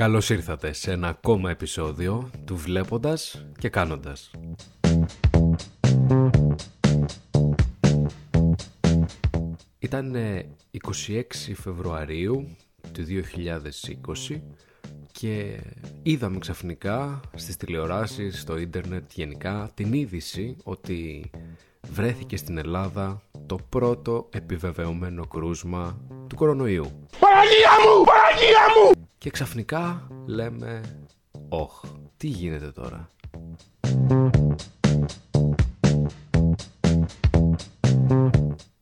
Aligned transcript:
Καλώς 0.00 0.30
ήρθατε 0.30 0.72
σε 0.72 0.92
ένα 0.92 1.08
ακόμα 1.08 1.50
επεισόδιο 1.50 2.30
του 2.44 2.56
Βλέποντας 2.56 3.46
και 3.58 3.68
Κάνοντας. 3.68 4.30
Ήταν 9.78 10.16
26 11.06 11.22
Φεβρουαρίου 11.54 12.56
του 12.92 13.04
2020 14.30 14.40
και 15.12 15.60
είδαμε 16.02 16.38
ξαφνικά 16.38 17.20
στις 17.34 17.56
τηλεοράσεις, 17.56 18.40
στο 18.40 18.58
ίντερνετ 18.58 19.10
γενικά 19.14 19.70
την 19.74 19.92
είδηση 19.92 20.56
ότι 20.64 21.30
βρέθηκε 21.90 22.36
στην 22.36 22.58
Ελλάδα 22.58 23.22
το 23.46 23.58
πρώτο 23.68 24.28
επιβεβαιωμένο 24.32 25.26
κρούσμα 25.26 26.00
του 26.28 26.36
κορονοϊού. 26.36 27.08
Παναγία 27.18 27.72
μου! 27.84 28.04
Παναγία 28.04 28.64
μου! 28.74 28.99
Και 29.20 29.30
ξαφνικά 29.30 30.08
λέμε 30.26 30.80
«Όχ, 31.48 31.82
τι 32.16 32.26
γίνεται 32.26 32.70
τώρα» 32.70 33.08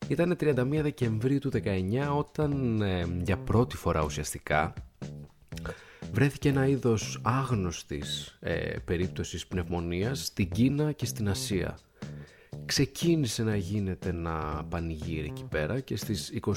Ήταν 0.09 0.37
31 0.41 0.55
Δεκεμβρίου 0.83 1.39
του 1.39 1.51
19 1.55 1.69
όταν 2.17 2.83
ε, 2.83 3.07
για 3.25 3.39
πρώτη 3.39 3.77
φορά 3.77 4.05
ουσιαστικά 4.05 4.73
βρέθηκε 6.13 6.49
ένα 6.49 6.67
είδος 6.67 7.21
άγνωστης 7.23 8.37
ε, 8.41 8.77
περίπτωσης 8.85 9.47
πνευμονίας 9.47 10.25
στην 10.25 10.51
Κίνα 10.51 10.93
και 10.93 11.07
στην 11.07 11.29
Ασία. 11.29 11.79
Ξεκίνησε 12.69 13.43
να 13.43 13.57
γίνεται 13.57 14.09
ένα 14.09 14.67
πανηγύρι 14.69 15.27
εκεί 15.27 15.45
πέρα 15.49 15.81
και 15.81 15.97
στις 15.97 16.33
23 16.47 16.53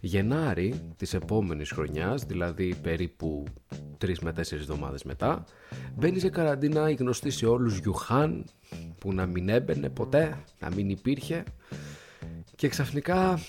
Γενάρη 0.00 0.80
της 0.96 1.14
επόμενης 1.14 1.70
χρονιάς, 1.70 2.24
δηλαδή 2.24 2.74
περίπου 2.82 3.44
3 4.04 4.18
με 4.20 4.32
4 4.36 4.52
εβδομάδες 4.52 5.02
μετά, 5.02 5.44
μπαίνει 5.94 6.18
σε 6.18 6.28
καραντίνα 6.28 6.90
η 6.90 6.94
γνωστή 6.94 7.30
σε 7.30 7.46
όλους 7.46 7.78
Γιουχάν 7.78 8.44
που 8.98 9.12
να 9.12 9.26
μην 9.26 9.48
έμπαινε 9.48 9.88
ποτέ, 9.88 10.44
να 10.60 10.70
μην 10.74 10.90
υπήρχε 10.90 11.44
και 12.56 12.68
ξαφνικά 12.68 13.40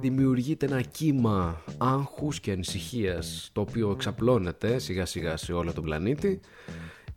δημιουργείται 0.00 0.66
ένα 0.66 0.80
κύμα 0.80 1.62
άγχους 1.78 2.40
και 2.40 2.52
ανησυχίας 2.52 3.50
το 3.52 3.60
οποίο 3.60 3.90
εξαπλώνεται 3.90 4.78
σιγά 4.78 5.06
σιγά 5.06 5.36
σε 5.36 5.52
όλο 5.52 5.72
τον 5.72 5.84
πλανήτη 5.84 6.40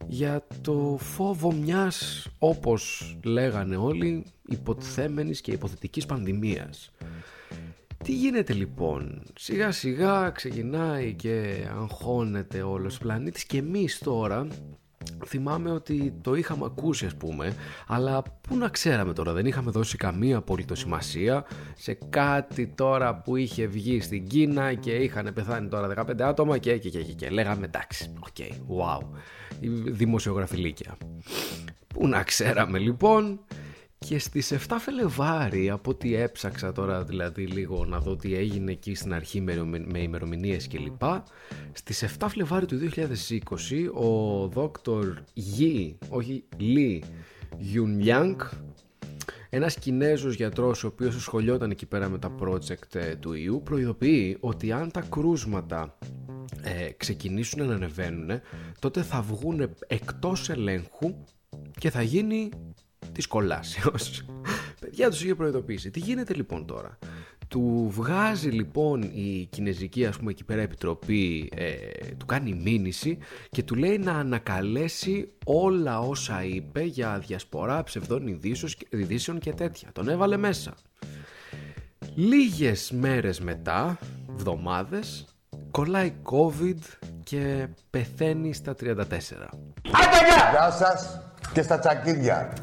για 0.08 0.48
το 0.62 0.98
φόβο 1.00 1.52
μιας 1.52 2.28
όπως 2.40 3.16
λέγανε 3.24 3.76
όλοι 3.76 4.26
υποτιθέμενης 4.48 5.42
και 5.42 5.52
υποθετικής 5.52 6.06
πανδημίας. 6.06 6.92
Τι 8.04 8.12
γίνεται 8.14 8.54
λοιπόν, 8.54 9.22
σιγά 9.40 9.72
σιγά 9.72 10.30
ξεκινάει 10.30 11.14
και 11.14 11.68
αγχώνεται 11.80 12.62
όλος 12.62 12.96
ο 12.96 13.00
πλανήτης 13.00 13.46
και 13.46 13.58
εμείς 13.58 14.00
τώρα 14.00 14.48
θυμάμαι 15.26 15.72
ότι 15.72 16.14
το 16.22 16.36
είχαμε 16.36 16.66
ακούσει 16.66 17.06
ας 17.06 17.16
πούμε 17.16 17.54
αλλά 17.88 18.22
πού 18.42 18.58
να 18.58 18.70
ξέραμε 18.70 19.14
τώρα 19.14 19.34
δεν 19.34 19.46
είχαμε 19.46 19.72
δώσει 19.72 19.98
καμία 19.98 20.38
απολύτως 20.38 20.76
σημασία 20.76 21.46
σε 21.76 21.98
κάτι 22.10 22.68
τώρα 22.68 23.16
που 23.16 23.36
είχε 23.36 23.66
βγει 23.66 24.02
στην 24.02 24.28
Κίνα 24.28 24.74
και 24.74 24.92
είχαν 24.92 25.32
πεθάνει 25.34 25.68
τώρα 25.68 26.06
15 26.08 26.22
άτομα 26.22 26.58
και 26.58 26.78
και 26.78 26.90
και 26.90 27.02
και, 27.04 27.14
και. 27.14 27.30
λέγαμε 27.30 27.66
εντάξει 27.66 28.14
OK 28.20 28.36
okay, 28.40 28.52
wow 28.52 29.08
δημοσιογραφιλίκια 29.86 30.98
πού 31.88 32.08
να 32.08 32.24
ξέραμε 32.24 32.78
λοιπόν 32.78 33.40
και 33.98 34.20
στις 34.20 34.54
7 34.68 34.76
Φελεβάρι 34.80 35.70
από 35.70 35.90
ό,τι 35.90 36.16
έψαξα 36.16 36.72
τώρα 36.72 37.04
δηλαδή 37.04 37.46
λίγο 37.46 37.86
να 37.86 38.00
δω 38.00 38.16
τι 38.16 38.36
έγινε 38.36 38.72
εκεί 38.72 38.96
στην 38.96 39.14
αρχή 39.14 39.42
με 39.42 40.00
ημερομηνίες 40.00 40.68
κλπ 40.68 41.02
στις 41.72 42.18
7 42.20 42.26
Φλεβάρι 42.30 42.66
του 42.66 42.80
2020 42.96 44.04
ο 44.04 44.48
δόκτωρ 44.48 45.14
Γι, 45.34 45.98
όχι 46.10 46.44
Λι 46.58 47.04
Γιουνλιάνγκ 47.58 48.40
ένας 49.50 49.76
Κινέζος 49.76 50.36
γιατρός 50.36 50.84
ο 50.84 50.88
οποίος 50.88 51.16
ασχολιόταν 51.16 51.72
εκεί 51.72 51.86
πέρα 51.86 52.10
με 52.10 52.18
τα 52.18 52.36
project 52.40 52.96
ε, 52.96 53.16
του 53.16 53.34
ιού 53.34 53.62
προειδοποιεί 53.64 54.38
ότι 54.40 54.72
αν 54.72 54.92
τα 54.92 55.02
κρούσματα 55.02 55.98
ε, 56.62 56.90
ξεκινήσουν 56.98 57.68
να 57.68 57.74
ανεβαίνουν 57.74 58.42
τότε 58.80 59.02
θα 59.02 59.22
βγουν 59.22 59.70
εκτός 59.88 60.50
ελέγχου 60.50 61.16
και 61.80 61.90
θα 61.90 62.02
γίνει 62.02 62.50
της 63.12 63.28
κολάσεως. 63.28 64.26
Παιδιά 64.80 65.10
τους 65.10 65.24
είχε 65.24 65.36
προειδοποιήσει. 65.36 65.92
Τι 65.92 66.00
γίνεται 66.00 66.34
λοιπόν 66.34 66.66
τώρα; 66.66 66.98
Του 67.48 67.88
βγάζει 67.92 68.50
λοιπόν 68.50 69.02
η 69.02 69.48
κινέζικη 69.50 70.06
ας 70.06 70.18
πούμε 70.18 70.32
εκεί 70.32 70.44
πέρα 70.44 70.62
επιτροπή, 70.62 71.50
ε, 71.56 71.76
του 72.18 72.26
κάνει 72.26 72.54
μήνυση 72.54 73.18
και 73.50 73.64
του 73.64 73.76
λέει 73.76 73.98
να 73.98 74.14
ανακαλέσει 74.14 75.32
όλα 75.46 76.00
όσα 76.00 76.44
είπε 76.44 76.82
για 76.82 77.24
διασπορά 77.28 77.84
ψευδών 77.84 78.40
ειδήσεων 78.90 79.40
και 79.40 79.54
τέτοια. 79.54 79.90
Τον 79.94 80.10
έβαλε 80.10 80.38
μέσα. 80.38 80.74
Λίγες 82.16 82.92
μέρες 82.92 83.40
μετά, 83.40 84.00
βδομάδες, 84.28 85.26
κολλάει 85.72 86.14
COVID 86.24 86.80
και 87.24 87.68
πεθαίνει 87.90 88.54
στα 88.54 88.76
34. 88.76 89.06
Γεια 90.52 90.72
σας 90.72 91.22
και 91.54 91.62
στα 91.62 91.80
τσακίδια 91.80 92.54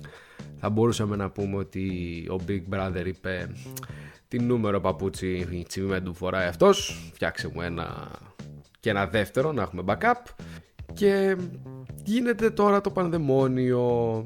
θα 0.65 0.71
μπορούσαμε 0.71 1.17
να 1.17 1.31
πούμε 1.31 1.57
ότι 1.57 1.87
ο 2.31 2.37
Big 2.49 2.63
Brother 2.75 3.03
είπε 3.07 3.51
τι 4.29 4.39
νούμερο 4.39 4.81
παπούτσι 4.81 5.65
τσιμιμένου 5.69 6.15
φοράει 6.15 6.47
αυτός, 6.47 7.09
φτιάξε 7.15 7.51
μου 7.55 7.61
ένα 7.61 8.11
και 8.81 8.91
ένα 8.91 9.07
δεύτερο 9.07 9.53
να 9.53 9.63
έχουμε 9.63 9.83
backup 9.87 10.45
και 10.95 11.37
γίνεται 12.05 12.51
τώρα 12.51 12.81
το 12.81 12.91
πανδαιμόνιο 12.91 14.25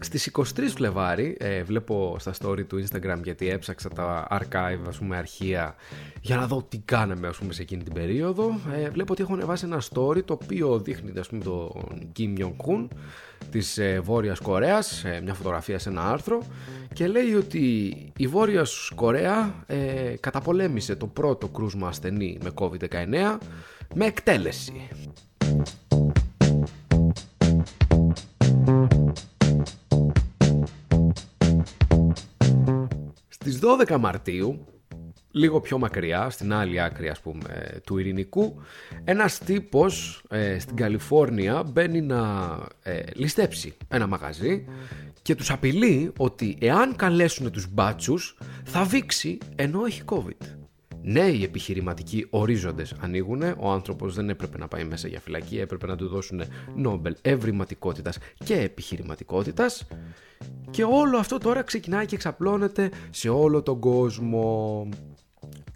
στις 0.00 0.30
23 0.32 0.42
Φλεβάρι 0.74 1.36
ε, 1.40 1.62
βλέπω 1.62 2.16
στα 2.18 2.34
story 2.42 2.66
του 2.66 2.84
Instagram 2.84 3.20
γιατί 3.22 3.50
έψαξα 3.50 3.88
τα 3.88 4.26
archive 4.30 4.88
ας 4.88 4.98
πούμε 4.98 5.16
αρχεία 5.16 5.74
για 6.20 6.36
να 6.36 6.46
δω 6.46 6.66
τι 6.68 6.78
κάναμε 6.78 7.28
ας 7.28 7.36
πούμε 7.36 7.52
σε 7.52 7.62
εκείνη 7.62 7.82
την 7.82 7.92
περίοδο. 7.92 8.60
Ε, 8.74 8.90
βλέπω 8.90 9.12
ότι 9.12 9.22
έχουν 9.22 9.46
βάσει 9.46 9.64
ένα 9.64 9.82
story 9.92 10.24
το 10.24 10.38
οποίο 10.42 10.78
δείχνει 10.78 11.18
ας 11.18 11.28
πούμε 11.28 11.44
τον 11.44 11.72
Kim 12.18 12.40
Jong-un 12.40 12.88
της 13.50 13.78
ε, 13.78 14.00
Βόρειας 14.00 14.40
Κορέας 14.40 15.04
ε, 15.04 15.20
μια 15.22 15.34
φωτογραφία 15.34 15.78
σε 15.78 15.88
ένα 15.88 16.10
άρθρο 16.10 16.42
και 16.92 17.06
λέει 17.06 17.34
ότι 17.34 17.96
η 18.16 18.26
Βόρειας 18.26 18.90
Κορέα 18.94 19.64
ε, 19.66 20.14
καταπολέμησε 20.20 20.96
το 20.96 21.06
πρώτο 21.06 21.48
κρούσμα 21.48 21.88
ασθενή 21.88 22.38
με 22.42 22.50
COVID-19 22.54 23.38
με 23.94 24.06
εκτέλεση 24.06 24.88
12 33.88 33.96
Μαρτίου, 33.98 34.66
λίγο 35.30 35.60
πιο 35.60 35.78
μακριά, 35.78 36.30
στην 36.30 36.52
άλλη 36.52 36.80
άκρη 36.80 37.08
ας 37.08 37.20
πούμε 37.20 37.80
του 37.84 37.98
ειρηνικού, 37.98 38.60
ένας 39.04 39.38
τύπος 39.38 40.22
ε, 40.28 40.58
στην 40.58 40.76
Καλιφόρνια 40.76 41.62
μπαίνει 41.62 42.00
να 42.00 42.50
ε, 42.82 43.02
ληστέψει 43.14 43.76
ένα 43.88 44.06
μαγαζί 44.06 44.64
και 45.22 45.34
τους 45.34 45.50
απειλεί 45.50 46.12
ότι 46.16 46.56
εάν 46.60 46.96
καλέσουν 46.96 47.50
τους 47.50 47.66
μπάτσους 47.72 48.38
θα 48.64 48.84
βήξει 48.84 49.38
ενώ 49.56 49.84
έχει 49.84 50.02
COVID. 50.06 50.65
Νέοι 51.08 51.44
επιχειρηματικοί 51.44 52.26
ορίζοντες 52.30 52.94
ανοίγουν, 53.00 53.42
ο 53.42 53.70
άνθρωπος 53.70 54.14
δεν 54.14 54.28
έπρεπε 54.28 54.58
να 54.58 54.68
πάει 54.68 54.84
μέσα 54.84 55.08
για 55.08 55.20
φυλακή, 55.20 55.58
έπρεπε 55.58 55.86
να 55.86 55.96
του 55.96 56.08
δώσουν 56.08 56.42
Νόμπελ 56.76 57.16
ευρηματικότητας 57.22 58.18
και 58.44 58.54
επιχειρηματικότητας 58.54 59.86
και 60.70 60.84
όλο 60.84 61.18
αυτό 61.18 61.38
τώρα 61.38 61.62
ξεκινάει 61.62 62.06
και 62.06 62.14
εξαπλώνεται 62.14 62.90
σε 63.10 63.28
όλο 63.28 63.62
τον 63.62 63.80
κόσμο. 63.80 64.88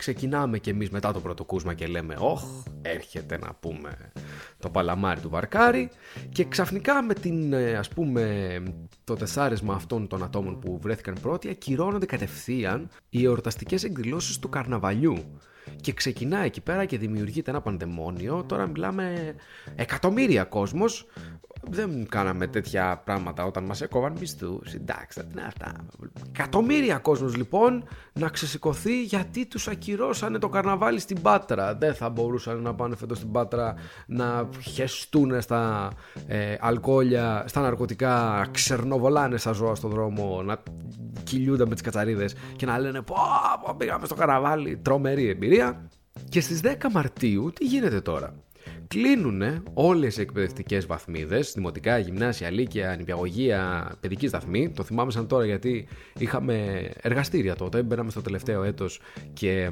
Ξεκινάμε 0.01 0.59
κι 0.59 0.71
εμείς 0.71 0.91
μετά 0.91 1.13
το 1.13 1.21
πρώτο 1.21 1.45
κούσμα 1.45 1.75
και 1.75 1.87
λέμε 1.87 2.17
«Ωχ, 2.19 2.43
έρχεται 2.83 3.39
να 3.39 3.55
πούμε 3.61 4.13
το 4.59 4.71
παλαμάρι 4.71 5.21
του 5.21 5.29
Βαρκάρι» 5.29 5.91
και 6.33 6.45
ξαφνικά 6.45 7.03
με 7.03 7.15
την, 7.15 7.53
ε, 7.53 7.77
ας 7.77 7.89
πούμε, 7.89 8.63
το 9.05 9.15
τεσσάρισμα 9.15 9.75
αυτών 9.75 10.07
των 10.07 10.23
ατόμων 10.23 10.59
που 10.59 10.79
βρέθηκαν 10.83 11.15
πρώτοι 11.23 11.49
ακυρώνονται 11.49 12.07
κατευθείαν 12.07 12.89
οι 13.09 13.25
εορταστικές 13.25 13.85
εκδηλώσεις 13.85 14.39
του 14.39 14.49
καρναβαλιού. 14.49 15.41
Και 15.81 15.93
ξεκινάει 15.93 16.47
εκεί 16.47 16.61
πέρα 16.61 16.85
και 16.85 16.99
δημιουργείται 16.99 17.51
ένα 17.51 17.61
πανδαιμόνιο. 17.61 18.45
Τώρα 18.49 18.67
μιλάμε 18.67 19.35
εκατομμύρια 19.75 20.45
κόσμος 20.45 21.07
δεν 21.61 22.07
κάναμε 22.09 22.47
τέτοια 22.47 23.03
πράγματα 23.05 23.45
όταν 23.45 23.65
μας 23.65 23.81
έκοβαν 23.81 24.17
μισθούς. 24.21 24.75
Εντάξει, 24.75 25.25
τι 25.25 25.41
αυτά. 25.47 25.73
Εκατομμύρια 26.29 26.99
κόσμος 26.99 27.37
λοιπόν 27.37 27.85
να 28.13 28.29
ξεσηκωθεί 28.29 29.03
γιατί 29.03 29.47
τους 29.47 29.69
ακυρώσανε 29.69 30.39
το 30.39 30.49
καρναβάλι 30.49 31.01
στην 31.01 31.23
Πάτρα. 31.23 31.75
Δεν 31.75 31.95
θα 31.95 32.09
μπορούσαν 32.09 32.63
να 32.63 32.75
πάνε 32.75 32.97
φέτος 32.97 33.17
στην 33.17 33.33
Πάτρα 33.33 33.75
να 34.07 34.49
χεστούν 34.63 35.41
στα 35.41 35.91
ε, 36.27 36.57
αλκοόλια, 36.61 37.45
στα 37.47 37.61
ναρκωτικά, 37.61 38.47
ξερνοβολάνε 38.51 39.37
στα 39.37 39.53
ζώα 39.53 39.75
στον 39.75 39.91
δρόμο, 39.91 40.43
να 40.43 40.63
κυλιούνται 41.25 41.67
με 41.67 41.73
τις 41.73 41.83
κατσαρίδες 41.83 42.35
και 42.57 42.67
να 42.67 42.79
λένε 42.79 43.03
πω, 43.03 43.17
πω 43.65 43.75
πήγαμε 43.79 44.07
στο 44.07 44.15
καρναβάλι. 44.15 44.77
Τρομερή 44.77 45.29
εμπειρία. 45.29 45.89
Και 46.29 46.41
στις 46.41 46.61
10 46.65 46.75
Μαρτίου 46.93 47.53
τι 47.55 47.65
γίνεται 47.65 48.01
τώρα; 48.01 48.35
Κλείνουν 48.95 49.63
όλες 49.75 50.17
οι 50.17 50.21
εκπαιδευτικές 50.21 50.87
βαθμίδες, 50.87 51.53
δημοτικά, 51.53 51.99
γυμνάσια, 51.99 52.51
λύκεια, 52.51 52.97
νηπιαγωγεία, 52.97 53.93
παιδική 54.01 54.29
σταθμή. 54.29 54.71
Το 54.71 54.83
θυμάμαι 54.83 55.11
σαν 55.11 55.27
τώρα 55.27 55.45
γιατί 55.45 55.89
είχαμε 56.19 56.89
εργαστήρια 57.01 57.55
τότε, 57.57 57.83
μπαίναμε 57.83 58.11
στο 58.11 58.23
τελευταίο 58.23 58.63
έτος 58.63 59.01
και 59.33 59.71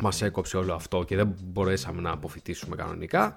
μας 0.00 0.22
έκοψε 0.22 0.56
όλο 0.56 0.74
αυτό 0.74 1.02
και 1.02 1.16
δεν 1.16 1.34
μπορέσαμε 1.44 2.00
να 2.00 2.10
αποφυτίσουμε 2.10 2.76
κανονικά. 2.76 3.34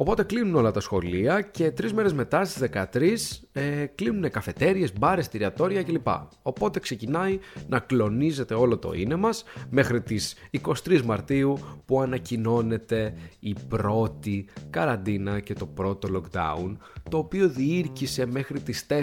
Οπότε 0.00 0.22
κλείνουν 0.22 0.54
όλα 0.54 0.70
τα 0.70 0.80
σχολεία 0.80 1.40
και 1.40 1.70
τρεις 1.70 1.92
μέρες 1.92 2.12
μετά 2.12 2.44
στις 2.44 2.68
13 2.72 3.08
ε, 3.52 3.86
κλείνουν 3.94 4.30
καφετέρειε, 4.30 4.88
μπάρες, 4.98 5.24
εστιατόρια 5.24 5.82
κλπ. 5.82 6.06
Οπότε 6.42 6.80
ξεκινάει 6.80 7.38
να 7.68 7.78
κλονίζεται 7.78 8.54
όλο 8.54 8.78
το 8.78 8.92
είναι 8.92 9.16
μας 9.16 9.44
μέχρι 9.70 10.00
τις 10.00 10.36
23 10.84 11.02
Μαρτίου 11.02 11.58
που 11.84 12.00
ανακοινώνεται 12.00 13.14
η 13.40 13.56
πρώτη 13.68 14.48
καραντίνα 14.70 15.40
και 15.40 15.54
το 15.54 15.66
πρώτο 15.66 16.08
lockdown 16.14 16.76
το 17.10 17.18
οποίο 17.18 17.48
διήρκησε 17.48 18.26
μέχρι 18.26 18.60
τις 18.60 18.86
4 18.88 18.94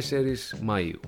Μαΐου. 0.70 1.00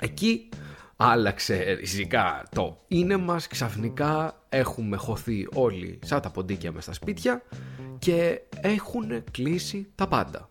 Εκεί 0.00 0.48
άλλαξε 0.96 1.76
ριζικά 1.80 2.42
το 2.54 2.76
είναι 2.88 3.16
μας, 3.16 3.46
ξαφνικά 3.46 4.42
έχουμε 4.48 4.96
χωθεί 4.96 5.46
όλοι 5.54 5.98
σαν 6.04 6.20
τα 6.20 6.30
ποντίκια 6.30 6.72
μες 6.72 6.82
στα 6.82 6.92
σπίτια 6.92 7.42
και 7.98 8.40
έχουν 8.60 9.24
κλείσει 9.30 9.90
τα 9.94 10.08
πάντα. 10.08 10.48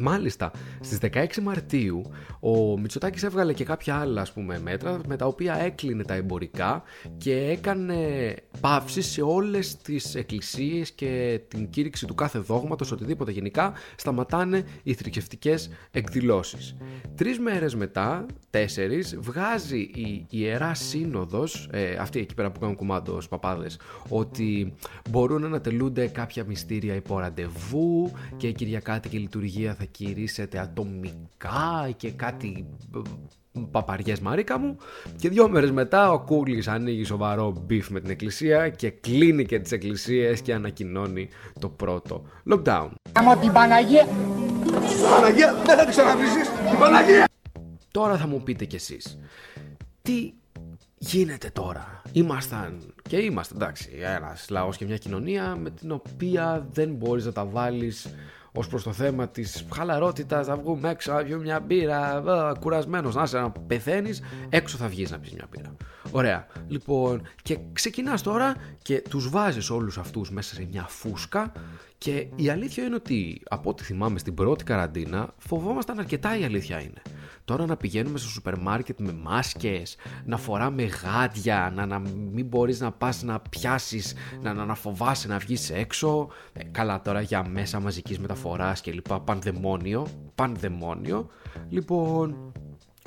Μάλιστα, 0.00 0.50
στις 0.80 0.98
16 0.98 1.40
Μαρτίου 1.42 2.02
ο 2.40 2.78
Μητσοτάκης 2.78 3.22
έβγαλε 3.22 3.52
και 3.52 3.64
κάποια 3.64 3.96
άλλα 3.96 4.20
ας 4.20 4.32
πούμε, 4.32 4.58
μέτρα 4.58 5.00
με 5.08 5.16
τα 5.16 5.26
οποία 5.26 5.54
έκλεινε 5.54 6.04
τα 6.04 6.14
εμπορικά 6.14 6.82
και 7.18 7.34
έκανε 7.34 8.34
παύση 8.60 9.02
σε 9.02 9.22
όλες 9.22 9.76
τις 9.76 10.14
εκκλησίες 10.14 10.90
και 10.90 11.40
την 11.48 11.70
κήρυξη 11.70 12.06
του 12.06 12.14
κάθε 12.14 12.38
δόγματος, 12.38 12.92
οτιδήποτε 12.92 13.30
γενικά, 13.30 13.72
σταματάνε 13.96 14.64
οι 14.82 14.94
θρησκευτικές 14.94 15.70
εκδηλώσεις. 15.90 16.76
Τρεις 17.14 17.38
μέρες 17.38 17.74
μετά, 17.74 18.26
τέσσερις, 18.50 19.16
βγάζει 19.20 19.78
η 19.78 20.26
Ιερά 20.30 20.74
Σύνοδος, 20.74 21.68
ε, 21.72 21.96
αυτή 22.00 22.20
εκεί 22.20 22.34
πέρα 22.34 22.50
που 22.50 22.60
κάνουν 22.60 22.76
κουμάντο 22.76 23.12
στους 23.12 23.28
παπάδες, 23.28 23.78
ότι 24.08 24.74
μπορούν 25.10 25.50
να 25.50 25.60
τελούνται 25.60 26.06
κάποια 26.06 26.44
μυστήρια 26.44 26.94
υπό 26.94 27.18
ραντεβού 27.18 28.12
και 28.36 28.46
η 28.46 28.52
Κυριακάτικη 28.52 29.18
λειτουργία 29.18 29.74
θα 29.74 29.84
κηρύσσεται 29.90 30.58
ατομικά 30.58 31.90
και 31.96 32.10
κάτι 32.10 32.66
παπαριές 33.70 34.20
μαρίκα 34.20 34.58
μου 34.58 34.76
και 35.16 35.28
δυο 35.28 35.48
μέρες 35.48 35.70
μετά 35.70 36.12
ο 36.12 36.20
Κούλης 36.20 36.68
ανοίγει 36.68 37.04
σοβαρό 37.04 37.62
beef 37.66 37.90
με 37.90 38.00
την 38.00 38.10
εκκλησία 38.10 38.68
και 38.68 38.90
κλείνει 38.90 39.44
και 39.44 39.58
τις 39.58 39.72
εκκλησίες 39.72 40.40
και 40.40 40.54
ανακοινώνει 40.54 41.28
το 41.60 41.68
πρώτο 41.68 42.22
lockdown. 42.50 42.88
Άμα 43.12 43.36
την 43.36 43.52
Παναγία... 43.52 44.06
Παναγία 45.10 45.54
δεν 45.54 45.76
θα 45.76 45.82
την 45.82 45.90
ξαναβρίσεις, 45.90 46.48
την 46.70 46.78
Παναγία! 46.78 47.24
Τώρα 47.90 48.16
θα 48.16 48.26
μου 48.26 48.42
πείτε 48.42 48.64
κι 48.64 48.76
εσείς, 48.76 49.18
τι 50.02 50.32
γίνεται 50.98 51.50
τώρα; 51.52 52.02
Ήμασταν 52.12 52.94
και 53.08 53.16
είμαστε 53.16 53.54
εντάξει 53.54 53.90
ένας 54.00 54.46
λαός 54.50 54.76
και 54.76 54.84
μια 54.84 54.96
κοινωνία 54.96 55.56
με 55.56 55.70
την 55.70 55.90
οποία 55.90 56.66
δεν 56.72 56.94
μπορείς 56.94 57.24
να 57.24 57.32
τα 57.32 57.44
βάλεις 57.44 58.06
ως 58.58 58.68
προς 58.68 58.82
το 58.82 58.92
θέμα 58.92 59.28
της 59.28 59.66
χαλαρότητας, 59.74 60.46
να 60.46 60.56
βγούμε 60.56 60.90
έξω, 60.90 61.12
να 61.12 61.22
πιούμε 61.22 61.42
μια 61.42 61.60
μπύρα, 61.60 62.22
κουρασμένος 62.60 63.14
να 63.14 63.22
είσαι 63.22 63.38
να 63.38 63.50
πεθαίνεις, 63.50 64.22
έξω 64.48 64.76
θα 64.76 64.88
βγεις 64.88 65.10
να 65.10 65.18
πει 65.18 65.30
μια 65.34 65.46
μπύρα. 65.50 65.76
Ωραία. 66.10 66.46
Λοιπόν, 66.68 67.22
και 67.42 67.58
ξεκινάς 67.72 68.22
τώρα 68.22 68.54
και 68.82 69.02
τους 69.08 69.30
βάζεις 69.30 69.70
όλους 69.70 69.98
αυτούς 69.98 70.30
μέσα 70.30 70.54
σε 70.54 70.66
μια 70.70 70.86
φούσκα 70.88 71.52
και 71.98 72.26
η 72.36 72.48
αλήθεια 72.48 72.84
είναι 72.84 72.94
ότι 72.94 73.40
από 73.48 73.70
ό,τι 73.70 73.84
θυμάμαι 73.84 74.18
στην 74.18 74.34
πρώτη 74.34 74.64
καραντίνα 74.64 75.34
φοβόμασταν 75.38 75.98
αρκετά 75.98 76.38
η 76.38 76.44
αλήθεια 76.44 76.80
είναι. 76.80 77.02
Τώρα 77.44 77.66
να 77.66 77.76
πηγαίνουμε 77.76 78.18
στο 78.18 78.28
σούπερ 78.28 78.58
μάρκετ 78.58 79.00
με 79.00 79.12
μάσκες, 79.12 79.96
να 80.24 80.36
φοράμε 80.36 80.82
γάντια, 80.82 81.72
να, 81.74 81.86
να 81.86 81.98
μην 82.32 82.46
μπορείς 82.46 82.80
να 82.80 82.92
πας 82.92 83.22
να 83.22 83.40
πιάσεις, 83.40 84.14
να, 84.42 84.54
να, 84.54 84.64
να 84.64 84.74
φοβάσαι 84.74 85.28
να 85.28 85.38
βγεις 85.38 85.70
έξω. 85.70 86.28
Ε, 86.52 86.64
καλά 86.64 87.00
τώρα 87.00 87.20
για 87.20 87.48
μέσα 87.48 87.80
μαζικής 87.80 88.18
μεταφοράς 88.18 88.80
και 88.80 88.92
λοιπά, 88.92 89.20
πανδαιμόνιο, 89.20 90.06
πανδαιμόνιο. 90.34 91.30
Λοιπόν, 91.68 92.52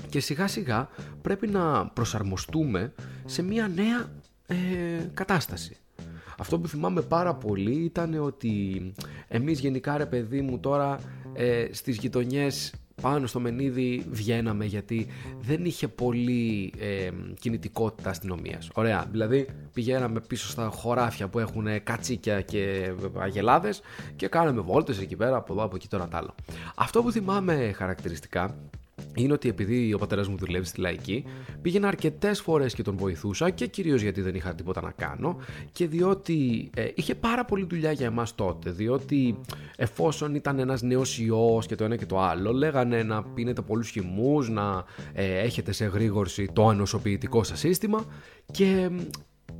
και 0.09 0.19
σιγά 0.19 0.47
σιγά 0.47 0.89
πρέπει 1.21 1.47
να 1.47 1.87
προσαρμοστούμε 1.87 2.93
σε 3.25 3.41
μια 3.41 3.67
νέα 3.67 4.11
ε, 4.47 4.55
κατάσταση. 5.13 5.80
Αυτό 6.41 6.59
που 6.59 6.67
θυμάμαι 6.67 7.01
πάρα 7.01 7.33
πολύ 7.35 7.83
ήταν 7.83 8.23
ότι 8.23 8.81
εμείς 9.27 9.59
γενικά 9.59 9.97
ρε 9.97 10.05
παιδί 10.05 10.41
μου 10.41 10.59
τώρα 10.59 10.99
ε, 11.33 11.67
στις 11.71 11.97
γειτονιές 11.97 12.73
πάνω 13.01 13.27
στο 13.27 13.39
Μενίδη 13.39 14.05
βγαίναμε 14.09 14.65
γιατί 14.65 15.07
δεν 15.41 15.65
είχε 15.65 15.87
πολύ 15.87 16.73
ε, 16.79 17.09
κινητικότητα 17.39 18.09
αστυνομίας. 18.09 18.69
Ωραία. 18.73 19.05
Δηλαδή 19.11 19.47
πηγαίναμε 19.73 20.19
πίσω 20.19 20.47
στα 20.47 20.67
χωράφια 20.67 21.27
που 21.27 21.39
έχουν 21.39 21.83
κατσίκια 21.83 22.41
και 22.41 22.93
αγελάδες 23.17 23.81
και 24.15 24.27
κάναμε 24.27 24.61
βόλτες 24.61 24.99
εκεί 24.99 25.15
πέρα 25.15 25.35
από 25.35 25.53
εδώ 25.53 25.63
από 25.63 25.75
εκεί 25.75 25.87
τώρα 25.87 26.07
τ' 26.07 26.15
άλλο. 26.15 26.35
Αυτό 26.75 27.01
που 27.01 27.11
θυμάμαι 27.11 27.71
χαρακτηριστικά 27.75 28.55
είναι 29.15 29.33
ότι 29.33 29.49
επειδή 29.49 29.93
ο 29.93 29.97
πατέρας 29.97 30.27
μου 30.27 30.37
δουλεύει 30.37 30.65
στη 30.65 30.81
λαϊκή, 30.81 31.23
πήγαινα 31.61 31.87
αρκετές 31.87 32.41
φορές 32.41 32.73
και 32.73 32.83
τον 32.83 32.97
βοηθούσα 32.97 33.49
και 33.49 33.67
κυρίως 33.67 34.01
γιατί 34.01 34.21
δεν 34.21 34.35
είχα 34.35 34.55
τίποτα 34.55 34.81
να 34.81 34.91
κάνω 34.91 35.37
και 35.71 35.87
διότι 35.87 36.69
ε, 36.75 36.87
είχε 36.95 37.15
πάρα 37.15 37.45
πολλή 37.45 37.65
δουλειά 37.69 37.91
για 37.91 38.05
εμάς 38.05 38.35
τότε. 38.35 38.69
Διότι 38.69 39.39
εφόσον 39.75 40.35
ήταν 40.35 40.59
ένας 40.59 40.81
νέος 40.81 41.19
ιός 41.19 41.65
και 41.65 41.75
το 41.75 41.83
ένα 41.83 41.95
και 41.95 42.05
το 42.05 42.19
άλλο, 42.19 42.53
λέγανε 42.53 43.03
να 43.03 43.23
πίνετε 43.23 43.61
πολλούς 43.61 43.89
χυμούς, 43.89 44.49
να 44.49 44.83
ε, 45.13 45.39
έχετε 45.39 45.71
σε 45.71 45.85
γρήγορση 45.85 46.49
το 46.53 46.67
ανοσοποιητικό 46.67 47.43
σας 47.43 47.59
σύστημα 47.59 48.05
και 48.51 48.89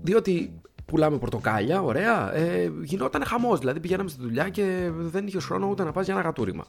διότι 0.02 0.62
πουλάμε 0.92 1.18
πορτοκάλια, 1.18 1.82
ωραία, 1.82 2.36
ε, 2.36 2.72
γινόταν 2.84 3.26
χαμός. 3.26 3.60
Δηλαδή 3.60 3.80
πηγαίναμε 3.80 4.10
στη 4.10 4.22
δουλειά 4.22 4.50
και 4.50 4.92
δεν 4.94 5.28
είχε 5.28 5.40
χρόνο 5.40 5.68
ούτε 5.68 5.84
να 5.84 5.92
πας 5.92 6.06
για 6.06 6.14
ένα 6.14 6.24
γατούριμα. 6.24 6.66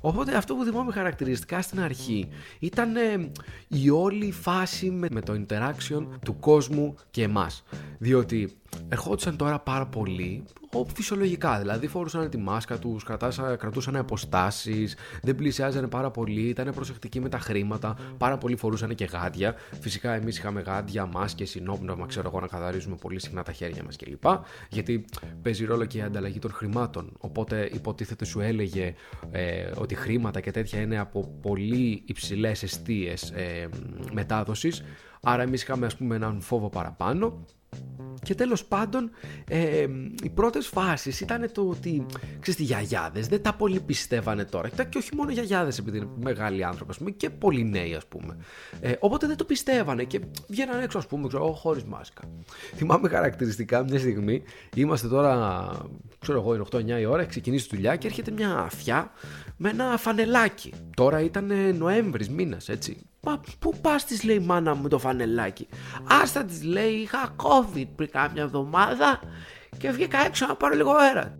Οπότε 0.00 0.36
αυτό 0.36 0.54
που 0.54 0.64
θυμάμαι 0.64 0.92
χαρακτηριστικά 0.92 1.62
στην 1.62 1.80
αρχή 1.80 2.28
ήταν 2.58 2.96
ε, 2.96 3.30
η 3.68 3.90
όλη 3.90 4.32
φάση 4.32 4.90
με, 4.90 5.08
με 5.10 5.20
το 5.20 5.32
interaction 5.32 6.06
του 6.24 6.38
κόσμου 6.38 6.94
και 7.10 7.22
εμάς. 7.22 7.64
Διότι 7.98 8.56
ερχόντουσαν 8.88 9.36
τώρα 9.36 9.58
πάρα 9.58 9.86
πολύ 9.86 10.44
φυσιολογικά. 10.94 11.58
Δηλαδή 11.58 11.86
φορούσαν 11.86 12.30
τη 12.30 12.36
μάσκα 12.36 12.78
τους, 12.78 13.04
κρατούσαν 13.58 13.96
αποστάσεις, 13.96 14.96
δεν 15.22 15.34
πλησιάζανε 15.34 15.86
πάρα 15.86 16.10
πολύ, 16.10 16.40
ήταν 16.40 16.72
προσεκτικοί 16.74 17.20
με 17.20 17.28
τα 17.28 17.38
χρήματα. 17.38 17.96
Πάρα 18.18 18.38
πολλοί 18.38 18.56
φορούσαν 18.56 18.94
και 18.94 19.04
γάντια. 19.04 19.54
Φυσικά 19.80 20.12
εμείς 20.12 20.38
είχαμε 20.38 20.60
γάντια, 20.60 21.06
μάσκες, 21.06 21.50
συνόπνευμα, 21.50 22.06
ξέρω 22.06 22.28
εγώ, 22.28 22.40
να 22.40 22.46
καθαρίζουμε 22.46 22.96
πολύ 22.96 23.20
συχνά 23.20 23.42
τα 23.42 23.52
χέρια 23.52 23.82
μας 23.84 23.96
κλπ. 23.96 24.24
Γιατί 24.70 25.04
παίζει 25.42 25.64
ρόλο 25.64 25.84
και 25.84 25.98
η 25.98 26.02
ανταλλαγή 26.02 26.38
των 26.38 26.52
χρημάτων. 26.52 27.12
Οπότε 27.18 27.70
υποτίθεται 27.72 28.24
σου 28.24 28.40
έλεγε 28.40 28.94
ε, 29.30 29.70
ότι 29.74 29.94
χρήματα 29.94 30.40
και 30.40 30.50
τέτοια 30.50 30.80
είναι 30.80 30.98
από 30.98 31.38
πολύ 31.42 32.02
υψηλές 32.04 32.62
αιστείες 32.62 33.30
ε, 33.30 33.68
μετάδοσης. 34.12 34.82
Άρα 35.24 35.42
εμείς 35.42 35.62
είχαμε 35.62 35.86
ας 35.86 35.96
πούμε 35.96 36.14
έναν 36.14 36.40
φόβο 36.40 36.68
παραπάνω 36.68 37.44
και 38.22 38.34
τέλος 38.34 38.64
πάντων, 38.64 39.10
ε, 39.48 39.86
οι 40.22 40.28
πρώτες 40.28 40.66
φάσεις 40.66 41.20
ήταν 41.20 41.50
το 41.52 41.68
ότι, 41.68 42.06
ξέρεις, 42.40 42.60
οι 42.60 42.62
γιαγιάδες 42.62 43.26
δεν 43.26 43.42
τα 43.42 43.54
πολύ 43.54 43.80
πιστεύανε 43.80 44.44
τώρα. 44.44 44.68
Και 44.68 44.98
όχι 44.98 45.14
μόνο 45.14 45.30
οι 45.30 45.32
γιαγιάδες 45.32 45.78
επειδή 45.78 45.96
είναι 45.96 46.08
μεγάλοι 46.22 46.64
άνθρωποι, 46.64 46.90
ας 46.90 46.98
πούμε, 46.98 47.10
και 47.10 47.30
πολλοί 47.30 47.64
νέοι, 47.64 47.94
ας 47.94 48.06
πούμε. 48.06 48.36
Ε, 48.80 48.92
οπότε 48.98 49.26
δεν 49.26 49.36
το 49.36 49.44
πιστεύανε 49.44 50.04
και 50.04 50.20
βγαίνανε 50.48 50.82
έξω, 50.82 50.98
ας 50.98 51.06
πούμε, 51.06 51.28
ξέρω, 51.28 51.52
χωρίς 51.52 51.84
μάσκα. 51.84 52.22
Θυμάμαι 52.74 53.08
χαρακτηριστικά 53.08 53.82
μια 53.82 53.98
στιγμή, 53.98 54.42
είμαστε 54.74 55.08
τώρα, 55.08 55.68
ξέρω 56.18 56.40
εγώ, 56.40 56.54
είναι 56.54 56.62
8-9 56.62 57.00
η 57.00 57.04
ώρα, 57.04 57.20
έχει 57.20 57.30
ξεκινήσει 57.30 57.68
τη 57.68 57.76
δουλειά 57.76 57.96
και 57.96 58.06
έρχεται 58.06 58.30
μια 58.30 58.58
αφιά 58.58 59.10
με 59.56 59.68
ένα 59.68 59.96
φανελάκι. 59.96 60.72
Τώρα 60.96 61.20
ήταν 61.20 61.76
Νοέμβρης 61.78 62.28
μήνας, 62.28 62.68
έτσι. 62.68 62.96
Μα 63.24 63.40
πού 63.58 63.74
πας, 63.80 64.04
της 64.04 64.22
λέει 64.22 64.36
η 64.36 64.44
μάνα 64.44 64.74
μου 64.74 64.88
το 64.88 64.98
φανελάκι. 64.98 65.68
Άστα 66.22 66.44
της 66.44 66.62
λέει, 66.62 66.92
είχα 66.92 67.34
COVID 67.36 67.86
πριν 67.96 68.10
κάμια 68.10 68.42
εβδομάδα 68.42 69.20
και 69.78 69.90
βγήκα 69.90 70.18
έξω 70.26 70.46
να 70.46 70.54
πάρω 70.54 70.74
λίγο 70.74 70.90
αέρα. 70.90 71.38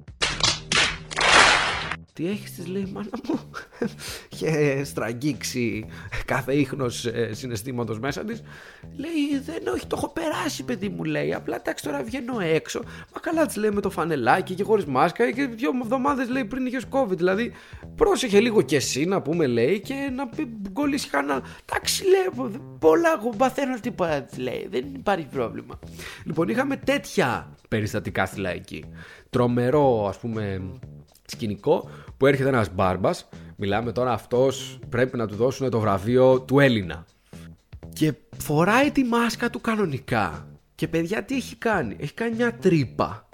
Τι 2.15 2.29
έχεις 2.29 2.55
της 2.55 2.67
λέει 2.67 2.91
μάνα 2.93 3.09
μου; 3.29 3.41
Είχε 4.33 4.85
στραγγίξει 4.85 5.87
κάθε 6.25 6.53
ίχνος 6.53 7.07
ε, 7.07 7.31
συναισθήματος 7.33 7.99
μέσα 7.99 8.25
της. 8.25 8.43
Λέει 8.97 9.41
δεν 9.45 9.75
όχι 9.75 9.87
το 9.87 9.95
έχω 9.97 10.09
περάσει 10.09 10.65
παιδί 10.65 10.89
μου 10.89 11.05
λέει. 11.05 11.35
Απλά 11.35 11.57
εντάξει 11.57 11.85
τώρα 11.85 12.03
βγαίνω 12.03 12.41
έξω 12.41 12.81
Μα 13.15 13.21
καλά 13.21 13.47
της 13.47 13.57
λέει 13.57 13.71
με 13.71 13.81
το 13.81 13.91
φανελάκι 13.91 14.55
και 14.55 14.63
χωρίς 14.63 14.85
μάσκα 14.85 15.33
Και 15.33 15.47
δύο 15.47 15.71
εβδομάδες 15.83 16.29
λέει 16.29 16.45
πριν 16.45 16.67
είχες 16.67 16.85
COVID. 16.91 17.17
Δηλαδή 17.17 17.53
πρόσεχε 17.97 18.41
λίγο 18.41 18.63
και 18.63 18.77
εσύ 18.77 19.05
να 19.05 19.23
πούμε 19.23 19.47
λέει 19.47 19.81
Και 19.81 19.95
να 20.15 20.29
κολλήσει 20.73 21.09
κανένα. 21.09 21.43
Εντάξει 21.65 22.05
λέει 22.05 22.49
πολλά 22.79 23.17
εγώ 23.21 23.31
παθαίνω 23.37 23.79
τίποτα 23.81 24.23
της 24.23 24.39
λέει. 24.39 24.69
Δεν 24.71 24.85
υπάρχει 24.95 25.27
πρόβλημα. 25.27 25.79
Λοιπόν 26.25 26.49
είχαμε 26.49 26.77
τέτοια 26.77 27.57
περιστατικά 27.69 28.27
στη 28.27 28.41
λαϊκή 28.41 28.85
Τρομερό 29.31 30.07
ας 30.09 30.19
πούμε 30.19 30.63
σκηνικό 31.27 31.91
που 32.17 32.27
έρχεται 32.27 32.49
ένας 32.49 32.75
μπάρμπας, 32.75 33.29
μιλάμε 33.57 33.93
τώρα 33.93 34.13
αυτός 34.13 34.79
πρέπει 34.89 35.17
να 35.17 35.27
του 35.27 35.35
δώσουν 35.35 35.71
το 35.71 35.81
βραβείο 35.81 36.41
του 36.41 36.61
Έλληνα. 36.61 37.05
Και 37.93 38.15
φοράει 38.39 38.91
τη 38.91 39.05
μάσκα 39.05 39.51
του 39.51 39.61
κανονικά. 39.61 40.47
Και 40.75 40.89
παιδιά 40.89 41.25
τι 41.25 41.37
έχει 41.37 41.57
κάνει, 41.57 41.97
έχει 41.99 42.15
κάνει 42.15 42.37
μια 42.37 42.55
τρύπα 42.55 43.29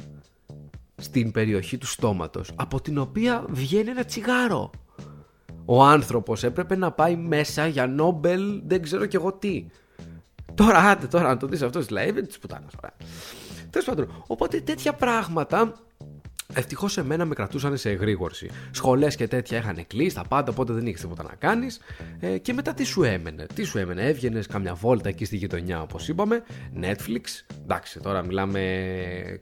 στην 0.96 1.30
περιοχή 1.30 1.78
του 1.78 1.86
στόματος, 1.86 2.52
από 2.54 2.80
την 2.80 2.98
οποία 2.98 3.44
βγαίνει 3.48 3.90
ένα 3.90 4.04
τσιγάρο. 4.04 4.70
Ο 5.64 5.82
άνθρωπος 5.84 6.42
έπρεπε 6.44 6.76
να 6.76 6.92
πάει 6.92 7.16
μέσα 7.16 7.66
για 7.66 7.86
Νόμπελ, 7.86 8.62
δεν 8.66 8.82
ξέρω 8.82 9.06
κι 9.06 9.16
εγώ 9.16 9.32
τι. 9.32 9.66
Τώρα, 10.54 10.78
άντε 10.78 11.06
τώρα 11.06 11.28
να 11.28 11.36
το 11.36 11.46
δεις 11.46 11.62
αυτός, 11.62 11.86
δηλαδή, 11.86 12.10
δεν 12.10 12.26
της 12.26 12.38
πουτάνας, 12.38 12.72
ωραία. 12.78 12.94
Τέλος 13.70 13.86
πάντων, 13.86 14.24
οπότε 14.26 14.60
τέτοια 14.60 14.92
πράγματα 14.92 15.74
Ευτυχώς 16.54 16.98
εμένα 16.98 17.24
με 17.24 17.34
κρατούσαν 17.34 17.76
σε 17.76 17.90
εγρήγορση. 17.90 18.50
Σχολές 18.70 19.16
και 19.16 19.28
τέτοια 19.28 19.58
είχαν 19.58 19.86
κλείσει, 19.86 20.14
τα 20.14 20.24
πάντα, 20.28 20.50
οπότε 20.50 20.72
δεν 20.72 20.86
είχε 20.86 20.96
τίποτα 20.96 21.22
να 21.22 21.34
κάνεις. 21.38 21.80
Ε, 22.20 22.38
και 22.38 22.52
μετά 22.52 22.74
τι 22.74 22.84
σου 22.84 23.02
έμενε. 23.02 23.46
Τι 23.54 23.62
σου 23.62 23.78
έμενε, 23.78 24.02
έβγαινες 24.02 24.46
καμιά 24.46 24.74
βόλτα 24.74 25.08
εκεί 25.08 25.24
στη 25.24 25.36
γειτονιά, 25.36 25.82
όπως 25.82 26.08
είπαμε. 26.08 26.42
Netflix. 26.80 27.44
Εντάξει, 27.62 28.00
τώρα 28.00 28.24
μιλάμε, 28.24 28.60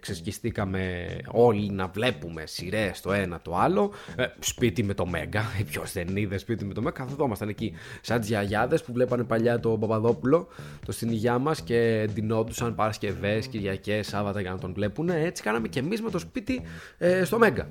ξεσκιστήκαμε 0.00 1.06
όλοι 1.30 1.70
να 1.70 1.86
βλέπουμε 1.86 2.46
σειρές 2.46 3.00
το 3.00 3.12
ένα 3.12 3.40
το 3.40 3.56
άλλο. 3.56 3.92
Ε, 4.16 4.26
σπίτι 4.38 4.82
με 4.82 4.94
το 4.94 5.06
Μέγκα. 5.06 5.44
Ποιος 5.70 5.92
δεν 5.92 6.16
είδε 6.16 6.38
σπίτι 6.38 6.64
με 6.64 6.74
το 6.74 6.82
Μέγκα. 6.82 7.04
Καθόμασταν 7.04 7.48
εκεί 7.48 7.72
σαν 8.00 8.20
τι 8.20 8.26
γιαγιάδε 8.26 8.78
που 8.78 8.92
βλέπανε 8.92 9.24
παλιά 9.24 9.60
το 9.60 9.70
Παπαδόπουλο, 9.70 10.48
το 10.86 10.92
στην 10.92 11.10
υγειά 11.10 11.38
μας 11.38 11.60
και 11.60 11.78
εντυνόντουσαν 11.78 12.74
Παρασκευές, 12.74 13.46
Κυριακές, 13.46 14.06
Σάββατα 14.06 14.40
για 14.40 14.50
να 14.50 14.58
τον 14.58 14.72
βλέπουν. 14.72 15.08
Έτσι 15.08 15.42
κάναμε 15.42 15.68
και 15.68 15.78
εμείς 15.78 16.02
με 16.02 16.10
το 16.10 16.18
σπίτι 16.18 16.62
ε, 16.98 17.24
στο 17.24 17.38
Μέγκα. 17.38 17.68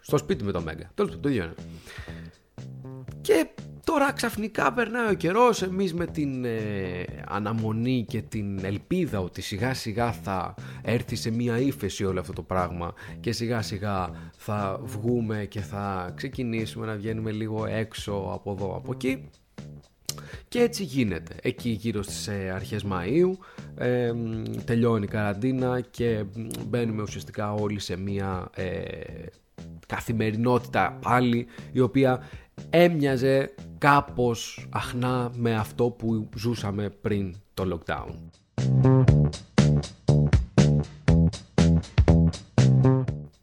Στο 0.00 0.18
σπίτι 0.18 0.44
με 0.44 0.52
το 0.52 0.60
Μέγκα. 0.60 0.90
Τέλος 0.94 1.10
πάντων, 1.10 1.22
το 1.22 1.28
ίδιο 1.28 1.42
είναι. 1.42 1.54
Και 3.20 3.48
τώρα 3.84 4.12
ξαφνικά 4.12 4.72
περνάει 4.72 5.10
ο 5.10 5.14
καιρός. 5.14 5.62
Εμείς 5.62 5.94
με 5.94 6.06
την 6.06 6.44
ε, 6.44 7.04
αναμονή 7.28 8.04
και 8.08 8.22
την 8.22 8.64
ελπίδα 8.64 9.20
ότι 9.20 9.42
σιγά 9.42 9.74
σιγά 9.74 10.12
θα 10.12 10.54
έρθει 10.82 11.16
σε 11.16 11.30
μία 11.30 11.58
ύφεση 11.58 12.04
όλο 12.04 12.20
αυτό 12.20 12.32
το 12.32 12.42
πράγμα 12.42 12.94
και 13.20 13.32
σιγά 13.32 13.62
σιγά 13.62 14.10
θα 14.36 14.80
βγούμε 14.82 15.46
και 15.48 15.60
θα 15.60 16.12
ξεκινήσουμε 16.16 16.86
να 16.86 16.94
βγαίνουμε 16.94 17.30
λίγο 17.30 17.66
έξω 17.66 18.30
από 18.34 18.52
εδώ 18.52 18.76
από 18.76 18.92
εκεί. 18.92 19.28
Και 20.48 20.60
έτσι 20.60 20.84
γίνεται. 20.84 21.36
Εκεί 21.42 21.70
γύρω 21.70 22.02
στις 22.02 22.28
ε, 22.28 22.50
αρχές 22.54 22.84
Μαΐου 22.90 23.30
ε, 23.78 24.12
τελειώνει 24.64 25.04
η 25.04 25.08
καραντίνα 25.08 25.80
και 25.80 26.24
μπαίνουμε 26.68 27.02
ουσιαστικά 27.02 27.52
όλοι 27.52 27.78
σε 27.78 27.96
μια 27.96 28.50
ε, 28.54 28.72
καθημερινότητα 29.86 30.98
πάλι 31.02 31.46
η 31.72 31.80
οποία 31.80 32.22
έμοιαζε 32.70 33.54
κάπως 33.78 34.68
αχνά 34.70 35.30
με 35.34 35.54
αυτό 35.54 35.90
που 35.90 36.28
ζούσαμε 36.36 36.90
πριν 37.00 37.34
το 37.54 37.80
lockdown. 37.86 38.14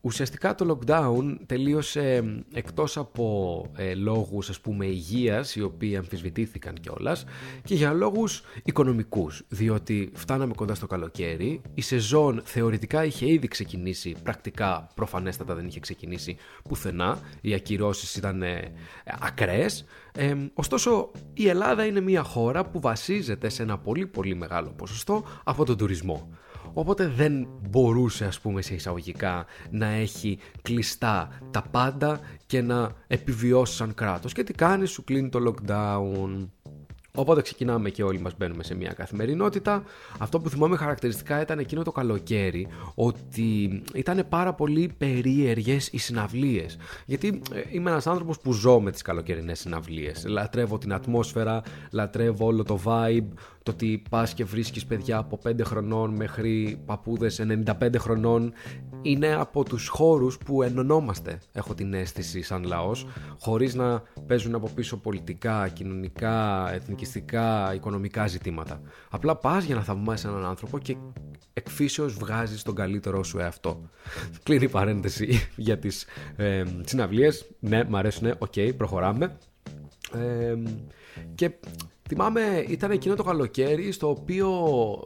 Ουσιαστικά 0.05 0.55
το 0.55 0.79
lockdown 0.79 1.35
τελείωσε 1.45 2.23
εκτός 2.53 2.97
από 2.97 3.65
ε, 3.75 3.93
λόγους 3.93 4.49
ας 4.49 4.59
πούμε 4.59 4.85
υγείας 4.85 5.55
οι 5.55 5.61
οποίοι 5.61 5.95
αμφισβητήθηκαν 5.95 6.73
κιόλας 6.81 7.25
και 7.63 7.75
για 7.75 7.93
λόγους 7.93 8.43
οικονομικούς 8.63 9.43
διότι 9.47 10.11
φτάναμε 10.13 10.53
κοντά 10.53 10.75
στο 10.75 10.87
καλοκαίρι 10.87 11.61
η 11.73 11.81
σεζόν 11.81 12.41
θεωρητικά 12.43 13.05
είχε 13.05 13.31
ήδη 13.31 13.47
ξεκινήσει 13.47 14.15
πρακτικά 14.23 14.87
προφανέστατα 14.95 15.55
δεν 15.55 15.67
είχε 15.67 15.79
ξεκινήσει 15.79 16.37
πουθενά 16.69 17.19
οι 17.41 17.53
ακυρώσεις 17.53 18.15
ήταν 18.15 18.41
ε, 18.41 18.71
ακραίες. 19.19 19.85
Ε, 20.15 20.35
ωστόσο 20.53 21.11
η 21.33 21.47
Ελλάδα 21.47 21.85
είναι 21.85 21.99
μια 21.99 22.23
χώρα 22.23 22.65
που 22.65 22.79
βασίζεται 22.79 23.49
σε 23.49 23.63
ένα 23.63 23.77
πολύ 23.77 24.07
πολύ 24.07 24.35
μεγάλο 24.35 24.73
ποσοστό 24.77 25.23
από 25.43 25.65
τον 25.65 25.77
τουρισμό 25.77 26.29
Οπότε 26.77 27.07
δεν 27.07 27.47
μπορούσε 27.69 28.25
ας 28.25 28.39
πούμε 28.39 28.61
σε 28.61 28.73
εισαγωγικά 28.73 29.45
να 29.69 29.85
έχει 29.85 30.39
κλειστά 30.61 31.29
τα 31.51 31.61
πάντα 31.71 32.19
και 32.45 32.61
να 32.61 32.91
επιβιώσεις 33.07 33.75
σαν 33.75 33.93
κράτος. 33.93 34.33
Και 34.33 34.43
τι 34.43 34.53
κάνεις, 34.53 34.89
σου 34.89 35.03
κλείνει 35.03 35.29
το 35.29 35.39
lockdown. 35.53 36.47
Οπότε 37.15 37.41
ξεκινάμε 37.41 37.89
και 37.89 38.03
όλοι 38.03 38.19
μας 38.19 38.33
μπαίνουμε 38.37 38.63
σε 38.63 38.75
μια 38.75 38.93
καθημερινότητα. 38.93 39.83
Αυτό 40.19 40.39
που 40.39 40.49
θυμάμαι 40.49 40.77
χαρακτηριστικά 40.77 41.41
ήταν 41.41 41.59
εκείνο 41.59 41.83
το 41.83 41.91
καλοκαίρι 41.91 42.67
ότι 42.95 43.81
ήταν 43.93 44.25
πάρα 44.29 44.53
πολύ 44.53 44.93
περίεργες 44.97 45.87
οι 45.91 45.97
συναυλίες. 45.97 46.77
Γιατί 47.05 47.41
ε, 47.53 47.61
είμαι 47.71 47.89
ένας 47.89 48.07
άνθρωπος 48.07 48.39
που 48.39 48.53
ζω 48.53 48.81
με 48.81 48.91
τις 48.91 49.01
καλοκαιρινές 49.01 49.59
συναυλίες. 49.59 50.25
Λατρεύω 50.27 50.77
την 50.77 50.93
ατμόσφαιρα, 50.93 51.61
λατρεύω 51.91 52.45
όλο 52.45 52.63
το 52.63 52.79
vibe, 52.85 53.27
το 53.65 53.71
ότι 53.71 54.01
πας 54.09 54.33
και 54.33 54.43
βρίσκεις 54.43 54.85
παιδιά 54.85 55.17
από 55.17 55.39
5 55.47 55.61
χρονών 55.63 56.15
μέχρι 56.15 56.81
παππούδες 56.85 57.45
95 57.79 57.95
χρονών 57.97 58.53
είναι 59.01 59.33
από 59.33 59.63
τους 59.63 59.87
χώρους 59.87 60.37
που 60.37 60.63
ενωνόμαστε 60.63 61.39
έχω 61.51 61.73
την 61.73 61.93
αίσθηση 61.93 62.41
σαν 62.41 62.63
λαός 62.63 63.07
χωρίς 63.39 63.75
να 63.75 64.03
παίζουν 64.27 64.55
από 64.55 64.69
πίσω 64.75 64.97
πολιτικά, 64.97 65.67
κοινωνικά, 65.67 66.69
εθνικιστικά, 66.73 67.73
οικονομικά 67.73 68.27
ζητήματα. 68.27 68.81
Απλά 69.09 69.35
πας 69.35 69.63
για 69.63 69.75
να 69.75 69.81
θαυμάσεις 69.81 70.25
έναν 70.25 70.45
άνθρωπο 70.45 70.79
και 70.79 70.97
εκ 71.53 71.67
φύσεως 71.67 72.13
βγάζεις 72.13 72.63
τον 72.63 72.75
καλύτερό 72.75 73.23
σου 73.23 73.39
εαυτό. 73.39 73.89
Κλείνει 74.43 74.63
η 74.63 74.69
παρένθεση 74.69 75.49
για 75.55 75.77
τις 75.77 76.05
ε, 76.35 76.63
συναυλίες. 76.81 77.49
Ναι, 77.59 77.83
μ' 77.83 77.95
αρέσουν, 77.95 78.27
OK, 78.37 78.53
okay, 78.55 78.71
προχωράμε. 78.77 79.37
Ε, 80.13 80.55
και 81.35 81.51
Θυμάμαι, 82.09 82.65
ήταν 82.67 82.91
εκείνο 82.91 83.15
το 83.15 83.23
καλοκαίρι 83.23 83.91
στο 83.91 84.09
οποίο 84.09 84.49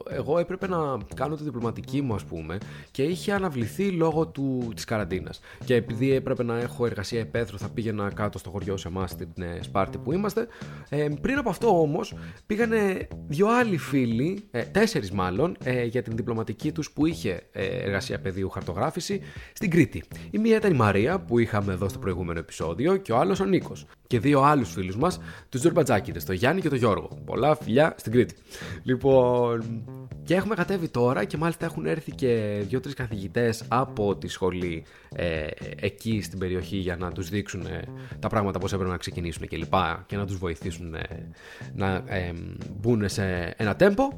εγώ 0.08 0.38
έπρεπε 0.38 0.68
να 0.68 0.98
κάνω 1.14 1.36
τη 1.36 1.42
διπλωματική 1.42 2.00
μου, 2.00 2.14
ας 2.14 2.24
πούμε, 2.24 2.58
και 2.90 3.02
είχε 3.02 3.32
αναβληθεί 3.32 3.90
λόγω 3.90 4.26
του, 4.26 4.72
της 4.74 4.84
καραντίνας. 4.84 5.40
Και 5.64 5.74
επειδή 5.74 6.12
έπρεπε 6.12 6.42
να 6.42 6.58
έχω 6.58 6.86
εργασία 6.86 7.20
επέθρου, 7.20 7.58
θα 7.58 7.68
πήγαινα 7.68 8.12
κάτω 8.12 8.38
στο 8.38 8.50
χωριό 8.50 8.76
σε 8.76 8.88
εμάς 8.88 9.10
στην 9.10 9.28
ε, 9.36 9.62
Σπάρτη 9.62 9.98
που 9.98 10.12
είμαστε. 10.12 10.46
Ε, 10.88 11.08
πριν 11.20 11.38
από 11.38 11.48
αυτό 11.48 11.80
όμως, 11.80 12.14
πήγανε 12.46 13.08
δύο 13.28 13.48
άλλοι 13.48 13.76
φίλοι, 13.76 14.44
ε, 14.50 14.62
τέσσερις 14.62 15.10
μάλλον, 15.10 15.56
ε, 15.64 15.84
για 15.84 16.02
την 16.02 16.16
διπλωματική 16.16 16.72
τους 16.72 16.90
που 16.90 17.06
είχε 17.06 17.42
ε, 17.52 17.64
εργασία 17.66 18.20
πεδίου 18.20 18.50
χαρτογράφηση 18.50 19.20
στην 19.52 19.70
Κρήτη. 19.70 20.02
Η 20.30 20.38
μία 20.38 20.56
ήταν 20.56 20.72
η 20.72 20.76
Μαρία, 20.76 21.20
που 21.20 21.38
είχαμε 21.38 21.72
εδώ 21.72 21.88
στο 21.88 21.98
προηγούμενο 21.98 22.38
επεισόδιο, 22.38 22.96
και 22.96 23.12
ο 23.12 23.16
άλλος 23.16 23.40
ο 23.40 23.44
Νίκος. 23.44 23.86
Και 24.10 24.20
δύο 24.20 24.40
άλλους 24.40 24.72
φίλους 24.72 24.96
μας, 24.96 25.20
τους 25.48 25.60
Τζορμπατζάκηδες, 25.60 26.24
το 26.24 26.32
Γιάννη 26.32 26.60
και 26.60 26.68
το 26.68 26.74
Γιώργο. 26.74 26.88
Γιώργο. 26.90 27.18
Πολλά 27.24 27.56
φιλιά 27.56 27.94
στην 27.98 28.12
Κρήτη. 28.12 28.34
Λοιπόν, 28.82 29.84
και 30.24 30.34
έχουμε 30.34 30.54
κατέβει 30.54 30.88
τώρα 30.88 31.24
και 31.24 31.36
μάλιστα 31.36 31.64
έχουν 31.64 31.86
έρθει 31.86 32.12
και 32.12 32.62
δύο-τρεις 32.68 32.94
καθηγητές 32.94 33.64
από 33.68 34.16
τη 34.16 34.28
σχολή 34.28 34.84
ε, 35.14 35.46
εκεί 35.80 36.20
στην 36.22 36.38
περιοχή 36.38 36.76
για 36.76 36.96
να 36.96 37.12
τους 37.12 37.28
δείξουν 37.28 37.66
ε, 37.66 37.82
τα 38.18 38.28
πράγματα 38.28 38.58
πώς 38.58 38.72
έπρεπε 38.72 38.90
να 38.90 38.96
ξεκινήσουν 38.96 39.46
και 39.46 39.56
λοιπά 39.56 40.04
και 40.06 40.16
να 40.16 40.26
τους 40.26 40.38
βοηθήσουν 40.38 40.94
ε, 40.94 41.30
να 41.74 42.04
ε, 42.06 42.32
μπουν 42.80 43.08
σε 43.08 43.54
ένα 43.56 43.76
τέμπο. 43.76 44.08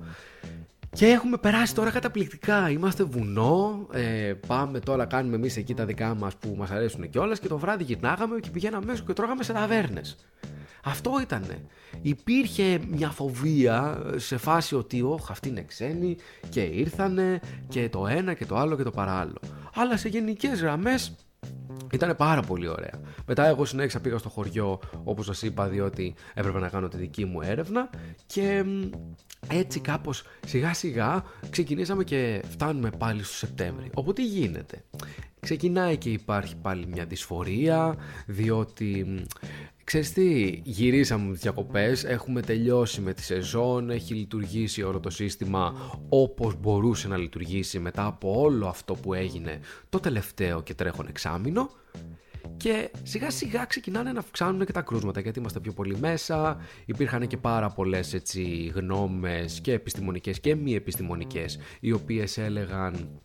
Και 0.95 1.07
έχουμε 1.07 1.37
περάσει 1.37 1.75
τώρα 1.75 1.91
καταπληκτικά. 1.91 2.71
Είμαστε 2.71 3.05
βουνό. 3.05 3.87
Ε, 3.93 4.35
πάμε 4.47 4.79
τώρα, 4.81 5.05
κάνουμε 5.05 5.37
εμείς 5.37 5.57
εκεί 5.57 5.75
τα 5.75 5.85
δικά 5.85 6.15
μας 6.15 6.37
που 6.37 6.55
μας 6.59 6.71
αρέσουν 6.71 7.11
κιόλας. 7.11 7.39
Και 7.39 7.49
το 7.49 7.59
βράδυ 7.59 7.85
γυρνάγαμε 7.85 8.41
και 8.41 8.51
πηγαίναμε 8.51 8.85
μέσα 8.85 9.03
και 9.07 9.13
τρώγαμε 9.13 9.43
σε 9.43 9.53
ταβέρνες. 9.53 10.17
Αυτό 10.85 11.21
ήτανε. 11.21 11.65
Υπήρχε 12.03 12.81
μια 12.89 13.11
φοβία 13.11 14.03
σε 14.17 14.37
φάση 14.37 14.75
ότι 14.75 15.03
όχ 15.03 15.31
αυτοί 15.31 15.49
είναι 15.49 15.63
ξένοι 15.63 16.17
και 16.49 16.61
ήρθανε 16.61 17.41
και 17.69 17.89
το 17.89 18.07
ένα 18.07 18.35
και 18.35 18.47
το 18.47 18.57
άλλο 18.57 18.77
και 18.77 18.83
το 18.83 18.91
παράλληλο. 18.91 19.41
Αλλά 19.75 19.97
σε 19.97 20.09
γενικές 20.09 20.61
γραμμές 20.61 21.15
Ήταν 21.93 22.17
πάρα 22.17 22.43
πολύ 22.43 22.69
ωραία. 22.69 23.01
Μετά 23.27 23.47
εγώ 23.47 23.65
συνέχισα 23.65 24.01
πήγα 24.01 24.19
στο 24.19 24.29
χωριό 24.29 24.81
όπως 25.05 25.25
σας 25.25 25.43
είπα 25.43 25.69
διότι 25.69 26.15
έπρεπε 26.35 26.59
να 26.59 26.69
κάνω 26.69 26.89
τη 26.89 26.97
δική 26.97 27.25
μου 27.25 27.41
έρευνα 27.41 27.91
και 28.27 28.65
έτσι 29.49 29.81
κάπως 29.81 30.25
σιγά 30.47 30.75
σιγά 30.75 31.25
ξεκινήσαμε 31.51 32.05
και 32.05 32.43
φτάνουμε 32.49 32.91
πάλι 32.99 33.23
στο 33.23 33.35
Σεπτέμβρη. 33.35 33.91
Οπότε 33.95 34.23
τι 34.23 34.29
γίνεται; 34.29 34.85
Ξεκινάει 35.41 35.97
και 35.97 36.11
υπάρχει 36.11 36.57
πάλι 36.57 36.87
μια 36.87 37.05
δυσφορία 37.05 37.97
διότι 38.27 39.23
Ξέρεις 39.93 40.13
τι, 40.13 40.61
γυρίσαμε 40.65 41.27
με 41.27 41.33
τις 41.33 41.41
διακοπές, 41.43 42.05
έχουμε 42.05 42.41
τελειώσει 42.41 43.01
με 43.01 43.13
τη 43.15 43.23
σεζόν, 43.23 43.91
έχει 43.91 44.15
λειτουργήσει 44.15 44.83
όλο 44.83 45.01
το 45.01 45.11
σύστημα 45.11 45.75
όπως 46.09 46.61
μπορούσε 46.61 47.09
να 47.09 47.17
λειτουργήσει 47.17 47.79
μετά 47.79 48.05
από 48.05 48.41
όλο 48.41 48.67
αυτό 48.67 48.95
που 48.95 49.15
έγινε 49.15 49.61
το 49.89 50.01
τελευταίο 50.01 50.63
και 50.63 50.75
τρέχον 50.75 51.07
εξάμεινο. 51.09 51.71
Και 52.57 52.91
σιγά 53.03 53.31
σιγά 53.31 53.65
ξεκινάνε 53.65 54.13
να 54.13 54.19
αυξάνουν 54.19 54.65
και 54.67 54.73
τα 54.73 54.83
κρούσματα 54.83 55.21
γιατί 55.21 55.39
είμαστε 55.39 55.61
πιο 55.61 55.73
πολύ 55.73 55.99
μέσα, 55.99 56.61
υπήρχαν 56.85 57.27
και 57.27 57.37
πάρα 57.37 57.71
πολλές 57.71 58.15
έτσι 58.15 58.73
γνώμες 58.75 59.61
και 59.61 59.73
επιστημονικές 59.73 60.41
και 60.41 60.55
μη 60.55 60.75
επιστημονικές 60.75 61.59
οι 61.81 61.93
οποίες 61.93 62.39
έλεγαν 62.39 63.23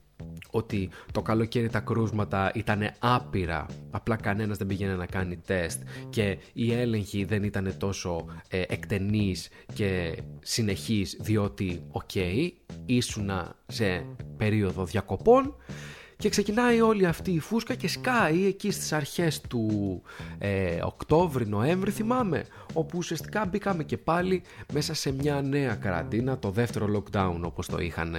ότι 0.51 0.89
το 1.11 1.21
καλοκαίρι 1.21 1.69
τα 1.69 1.79
κρούσματα 1.79 2.51
ήταν 2.53 2.89
άπειρα, 2.99 3.65
απλά 3.91 4.15
κανένας 4.15 4.57
δεν 4.57 4.67
πήγαινε 4.67 4.95
να 4.95 5.05
κάνει 5.05 5.37
τεστ 5.37 5.81
και 6.09 6.37
οι 6.53 6.73
έλεγχοι 6.73 7.23
δεν 7.23 7.43
ήταν 7.43 7.75
τόσο 7.77 8.25
ε, 8.49 8.61
εκτενείς 8.67 9.49
και 9.73 10.17
συνεχείς 10.41 11.17
διότι, 11.19 11.81
OK, 11.91 12.09
okay, 12.13 12.49
ήσουνα 12.85 13.55
σε 13.67 14.05
περίοδο 14.37 14.85
διακοπών 14.85 15.55
και 16.17 16.29
ξεκινάει 16.29 16.81
όλη 16.81 17.05
αυτή 17.05 17.31
η 17.31 17.39
φούσκα 17.39 17.75
και 17.75 17.87
σκάει 17.87 18.45
εκεί 18.45 18.71
στις 18.71 18.93
αρχές 18.93 19.41
του 19.41 20.01
ε, 20.37 20.79
Οκτώβρη-Νοέμβρη 20.83 21.91
θυμάμαι 21.91 22.45
όπου 22.73 22.97
ουσιαστικά 22.97 23.45
μπήκαμε 23.45 23.83
και 23.83 23.97
πάλι 23.97 24.43
μέσα 24.73 24.93
σε 24.93 25.11
μια 25.11 25.41
νέα 25.41 25.75
καραντίνα 25.75 26.39
το 26.39 26.49
δεύτερο 26.49 26.87
lockdown 26.95 27.39
όπως 27.41 27.67
το 27.67 27.77
είχαν 27.79 28.17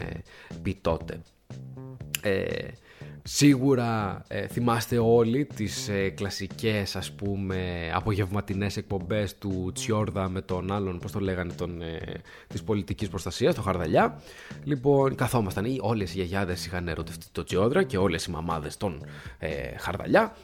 πει 0.62 0.78
τότε. 0.80 1.20
Ε, 2.22 2.68
σίγουρα 3.22 4.22
ε, 4.28 4.46
θυμάστε 4.46 4.98
όλοι 4.98 5.44
τις 5.44 5.88
ε, 5.88 6.08
κλασικές 6.08 6.96
ας 6.96 7.12
πούμε 7.12 7.90
απογευματινές 7.94 8.76
εκπομπές 8.76 9.38
του 9.38 9.70
Τσιόρδα 9.74 10.28
με 10.28 10.40
τον 10.40 10.72
άλλον, 10.72 10.98
πώς 10.98 11.12
το 11.12 11.20
λέγανε, 11.20 11.52
τον, 11.52 11.82
ε, 11.82 12.00
της 12.46 12.62
πολιτικής 12.62 13.08
προστασίας, 13.08 13.54
το 13.54 13.62
Χαρδαλιά. 13.62 14.20
Λοιπόν, 14.64 15.14
καθόμασταν, 15.14 15.78
όλες 15.80 16.10
οι 16.10 16.14
γιαγιάδες 16.14 16.66
είχαν 16.66 16.88
ερωτευτεί 16.88 17.26
το 17.32 17.44
Τσιόρδα 17.44 17.82
και 17.82 17.98
όλες 17.98 18.24
οι 18.24 18.30
μαμάδες 18.30 18.76
τον 18.76 19.04
ε, 19.38 19.76
Χαρδαλιά 19.78 20.36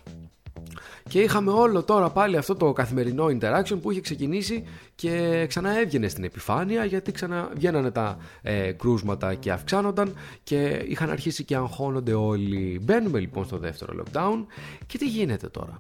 και 1.09 1.21
είχαμε 1.21 1.51
όλο 1.51 1.83
τώρα 1.83 2.11
πάλι 2.11 2.37
αυτό 2.37 2.55
το 2.55 2.73
καθημερινό 2.73 3.27
interaction 3.27 3.79
που 3.83 3.91
είχε 3.91 4.01
ξεκινήσει 4.01 4.65
και 4.95 5.45
ξανά 5.49 5.79
έβγαινε 5.79 6.09
στην 6.09 6.25
επιφάνεια 6.25 6.85
γιατί 6.85 7.13
ξανά 7.13 7.51
βγαίνανε 7.55 7.91
τα 7.91 8.19
ε, 8.43 8.73
κρούσματα 8.73 9.35
και 9.35 9.53
αυξάνονταν 9.53 10.15
και 10.43 10.85
είχαν 10.89 11.11
αρχίσει 11.11 11.45
και 11.45 11.57
αγχώνονται 11.57 12.15
όλοι. 12.15 12.81
Μπαίνουμε 12.83 13.19
λοιπόν 13.19 13.45
στο 13.45 13.59
δεύτερο 13.59 13.95
lockdown 14.03 14.45
και 14.87 14.99
τι 14.99 15.09
γίνεται 15.09 15.49
τώρα; 15.49 15.79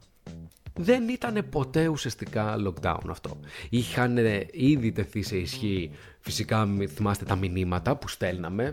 Δεν 0.74 1.08
ήταν 1.08 1.46
ποτέ 1.50 1.88
ουσιαστικά 1.88 2.56
lockdown 2.66 3.08
αυτό. 3.10 3.40
Είχαν 3.70 4.18
ήδη 4.52 4.92
τεθεί 4.92 5.22
σε 5.22 5.36
ισχύ 5.36 5.90
Φυσικά 6.26 6.69
θυμάστε 6.95 7.25
τα 7.25 7.37
μηνύματα 7.37 7.97
που 7.97 8.09
στέλναμε. 8.09 8.73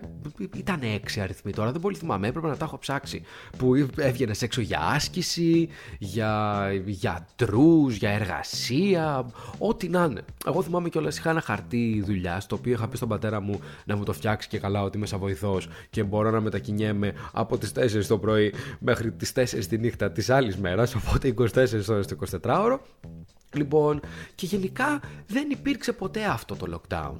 Ήταν 0.55 0.79
έξι 0.81 1.19
αριθμοί 1.21 1.51
τώρα, 1.51 1.71
δεν 1.71 1.81
πολύ 1.81 1.95
θυμάμαι. 1.95 2.27
Έπρεπε 2.27 2.47
να 2.47 2.57
τα 2.57 2.65
έχω 2.65 2.77
ψάξει. 2.77 3.23
Που 3.57 3.75
έβγαινε 3.95 4.33
έξω 4.39 4.61
για 4.61 4.79
άσκηση, 4.79 5.69
για 5.99 6.61
γιατρούς, 6.85 7.95
για 7.95 8.09
εργασία, 8.09 9.25
ό,τι 9.57 9.89
να 9.89 10.03
είναι. 10.03 10.21
Εγώ 10.45 10.61
θυμάμαι 10.61 10.89
κιόλας 10.89 11.17
είχα 11.17 11.29
ένα 11.29 11.41
χαρτί 11.41 12.03
δουλειά, 12.05 12.41
το 12.47 12.55
οποίο 12.55 12.71
είχα 12.71 12.87
πει 12.87 12.97
στον 12.97 13.09
πατέρα 13.09 13.39
μου 13.41 13.59
να 13.85 13.95
μου 13.95 14.03
το 14.03 14.13
φτιάξει 14.13 14.47
και 14.47 14.59
καλά 14.59 14.83
ότι 14.83 14.97
είμαι 14.97 15.05
σαν 15.05 15.19
βοηθός 15.19 15.67
και 15.89 16.03
μπορώ 16.03 16.31
να 16.31 16.41
μετακινιέμαι 16.41 17.13
από 17.31 17.57
τις 17.57 17.71
4 17.75 18.05
το 18.07 18.17
πρωί 18.17 18.53
μέχρι 18.79 19.11
τις 19.11 19.31
4 19.35 19.65
τη 19.69 19.77
νύχτα 19.77 20.11
της 20.11 20.29
άλλης 20.29 20.57
μέρας. 20.57 20.95
Οπότε 20.95 21.33
24 21.37 21.87
ώρες 21.89 22.07
το 22.07 22.17
24ωρο. 22.43 22.77
Λοιπόν, 23.53 23.99
και 24.35 24.45
γενικά 24.45 25.01
δεν 25.27 25.49
υπήρξε 25.49 25.93
ποτέ 25.93 26.25
αυτό 26.25 26.55
το 26.55 26.81
lockdown. 26.81 27.15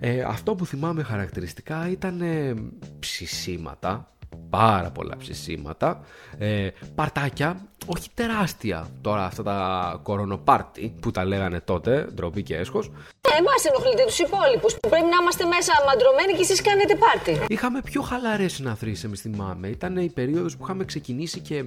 Ε, 0.00 0.22
αυτό 0.22 0.54
που 0.54 0.66
θυμάμαι 0.66 1.02
χαρακτηριστικά 1.02 1.88
ήταν 1.90 2.20
ε, 2.20 2.54
ψησίματα, 2.98 4.14
πάρα 4.50 4.90
πολλά 4.90 5.16
ψησίματα, 5.16 6.00
ε, 6.38 6.68
παρτάκια, 6.94 7.68
όχι 7.96 8.08
τεράστια 8.14 8.88
τώρα 9.00 9.24
αυτά 9.24 9.42
τα 9.42 10.00
κορονοπάρτι 10.02 10.94
που 11.00 11.10
τα 11.10 11.24
λέγανε 11.24 11.60
τότε, 11.60 12.08
ντροπή 12.14 12.42
και 12.42 12.56
έσχος. 12.56 12.86
Ε, 13.20 13.38
Εμάς 13.38 13.64
ενοχλείτε 13.64 14.04
τους 14.04 14.18
υπόλοιπους 14.18 14.72
που 14.74 14.88
πρέπει 14.88 15.04
να 15.04 15.16
είμαστε 15.20 15.44
μέσα 15.44 15.72
μαντρωμένοι 15.86 16.32
και 16.32 16.42
εσείς 16.42 16.62
κάνετε 16.62 16.94
πάρτι. 16.94 17.40
Είχαμε 17.48 17.80
πιο 17.80 18.02
χαλαρές 18.02 18.52
συναθρήσεις, 18.52 19.04
εμείς 19.04 19.20
θυμάμαι. 19.20 19.68
Ήταν 19.68 19.96
η 19.96 20.08
περίοδος 20.08 20.56
που 20.56 20.64
είχαμε 20.64 20.84
ξεκινήσει 20.84 21.40
και 21.40 21.64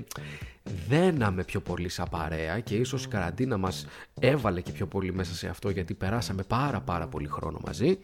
δέναμε 0.88 1.44
πιο 1.44 1.60
πολύ 1.60 1.90
σαν 1.90 2.08
παρέα 2.10 2.60
και 2.60 2.76
ίσως 2.76 3.04
η 3.04 3.08
καραντίνα 3.08 3.58
μας 3.58 3.86
έβαλε 4.20 4.62
και 4.62 4.72
πιο 4.72 4.86
πολύ 4.88 5.14
μέσα 5.14 5.34
σε 5.34 5.48
αυτό 5.48 5.70
γιατί 5.70 5.94
περάσαμε 5.94 6.44
πάρα 6.44 6.80
πάρα 6.82 7.08
πολύ 7.08 7.28
χρόνο 7.28 7.60
μαζί 7.66 7.98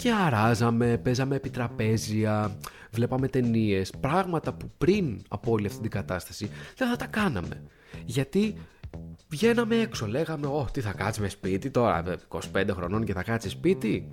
και 0.00 0.12
αράζαμε, 0.12 0.98
παίζαμε 0.98 1.36
επιτραπέζια, 1.36 2.56
βλέπαμε 2.90 3.28
ταινίες, 3.28 3.90
πράγματα 4.00 4.52
που 4.52 4.70
πριν 4.78 5.22
από 5.28 5.52
όλη 5.52 5.66
αυτή 5.66 5.80
την 5.80 5.90
κατάσταση 5.90 6.50
δεν 6.76 6.88
θα 6.88 6.96
τα 6.96 7.06
κάναμε. 7.06 7.62
Γιατί 8.04 8.54
βγαίναμε 9.28 9.76
έξω, 9.76 10.06
λέγαμε 10.06 10.46
«Ω, 10.46 10.68
τι 10.72 10.80
θα 10.80 10.92
κάτσουμε 10.92 11.28
σπίτι 11.28 11.70
τώρα, 11.70 12.04
25 12.28 12.38
χρονών 12.70 13.04
και 13.04 13.12
θα 13.12 13.22
κάτσει 13.22 13.48
σπίτι». 13.48 14.10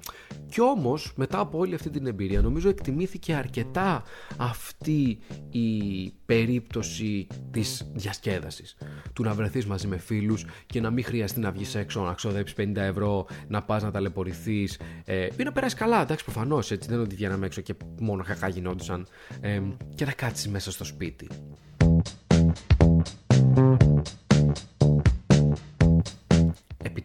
Κι 0.50 0.62
όμως, 0.62 1.14
μετά 1.16 1.40
από 1.40 1.58
όλη 1.58 1.76
αυτή 1.76 1.90
την 1.90 2.08
εμπειρία, 2.08 2.42
νομίζω 2.42 2.70
εκτιμήθηκε 2.70 3.34
αρκετά 3.34 4.04
αυτή 4.38 5.20
η 5.50 6.10
περίπτωση 6.26 7.28
της 7.52 7.92
διασκέδασης. 7.94 8.78
Του 9.18 9.24
να 9.24 9.34
βρεθείς 9.34 9.66
μαζί 9.66 9.88
με 9.88 9.98
φίλους 9.98 10.46
και 10.66 10.82
να 10.82 10.90
μην 10.90 11.04
χρειαστεί 11.04 11.40
να 11.40 11.52
βγεις 11.52 11.76
έξω, 11.76 12.02
να 12.02 12.14
ξοδέψεις 12.14 12.56
50 12.60 12.76
ευρώ, 12.76 13.28
να 13.48 13.64
πας 13.64 13.84
να 13.84 13.92
ταλαιπωρηθείς 13.92 14.80
ε, 15.06 15.28
ή 15.38 15.44
να 15.44 15.52
περάσεις 15.52 15.78
καλά, 15.78 16.02
εντάξει 16.02 16.24
προφανώς, 16.24 16.72
έτσι 16.72 16.88
δεν 16.88 16.98
είναι 16.98 17.06
ότι 17.06 17.16
βγαίναμε 17.16 17.46
έξω 17.46 17.62
και 17.62 17.74
μόνο 18.00 18.24
κακά 18.24 18.48
γινόντουσαν 18.48 19.08
ε, 19.42 19.62
και 19.96 20.06
να 20.06 20.12
κάτσεις 20.12 20.48
μέσα 20.48 20.72
στο 20.72 20.84
σπίτι 20.84 21.28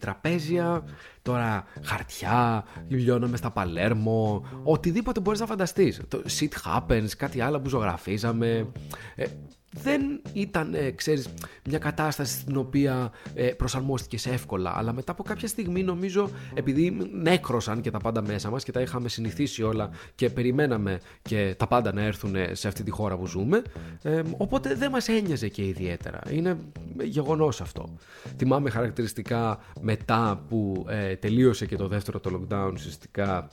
επιτραπέζια, 0.03 0.85
τώρα 1.23 1.65
χαρτιά, 1.83 2.65
λιώναμε 2.89 3.37
στα 3.37 3.51
Παλέρμο, 3.51 4.45
οτιδήποτε 4.63 5.21
μπορείς 5.21 5.41
να 5.41 5.47
φανταστείς. 5.47 6.01
Το 6.09 6.23
shit 6.39 6.49
happens, 6.65 7.09
κάτι 7.17 7.41
άλλο 7.41 7.61
που 7.61 7.69
ζωγραφίζαμε. 7.69 8.67
Ε, 9.15 9.25
δεν 9.73 10.23
ήταν, 10.33 10.75
ε, 10.75 10.91
ξέρεις, 10.91 11.29
μια 11.65 11.79
κατάσταση 11.79 12.39
στην 12.39 12.57
οποία 12.57 13.13
ε, 13.35 13.47
προσαρμόστηκες 13.47 14.27
εύκολα, 14.27 14.77
αλλά 14.77 14.93
μετά 14.93 15.13
από 15.13 15.23
κάποια 15.23 15.49
στιγμή 15.49 15.83
νομίζω, 15.83 16.31
επειδή 16.55 17.11
νέκρωσαν 17.13 17.81
και 17.81 17.91
τα 17.91 17.99
πάντα 17.99 18.23
μέσα 18.23 18.51
μας 18.51 18.65
και 18.65 18.73
τα 18.73 18.81
είχαμε 18.81 19.09
συνηθίσει 19.09 19.63
όλα 19.63 19.91
και 20.15 20.31
περιμέναμε 20.31 21.01
και 21.23 21.55
τα 21.59 21.67
πάντα 21.67 21.93
να 21.93 22.03
έρθουν 22.03 22.37
σε 22.53 22.69
αυτή 22.69 22.83
τη 22.83 22.91
χώρα 22.91 23.17
που 23.17 23.27
ζούμε, 23.27 23.63
ε, 24.03 24.23
οπότε 24.37 24.75
δεν 24.75 24.91
μας 24.91 25.09
ένοιαζε 25.09 25.49
και 25.49 25.67
ιδιαίτερα. 25.67 26.21
Είναι 26.31 26.57
γεγονός 27.03 27.61
αυτό. 27.61 27.95
Θυμάμαι 28.37 28.71
χαρακτηριστικά 28.71 29.59
μετά 29.81 30.45
που 30.49 30.87
ε, 30.89 31.17
τελείωσε 31.17 31.67
και 31.67 31.77
το 31.77 31.89
δεύτερο 31.89 32.21
το 32.21 32.31
lockdown 32.41 32.71
ουσιαστικά 32.73 33.49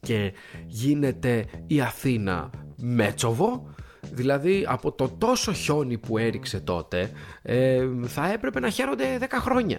και 0.00 0.32
γίνεται 0.66 1.46
η 1.66 1.80
Αθήνα 1.80 2.50
Μέτσοβο 2.76 3.68
Δηλαδή 4.12 4.64
από 4.68 4.92
το 4.92 5.08
τόσο 5.18 5.52
χιόνι 5.52 5.98
που 5.98 6.18
έριξε 6.18 6.60
τότε 6.60 7.10
ε, 7.42 7.86
θα 8.06 8.32
έπρεπε 8.32 8.60
να 8.60 8.68
χαίρονται 8.68 9.04
10 9.20 9.24
χρόνια. 9.30 9.78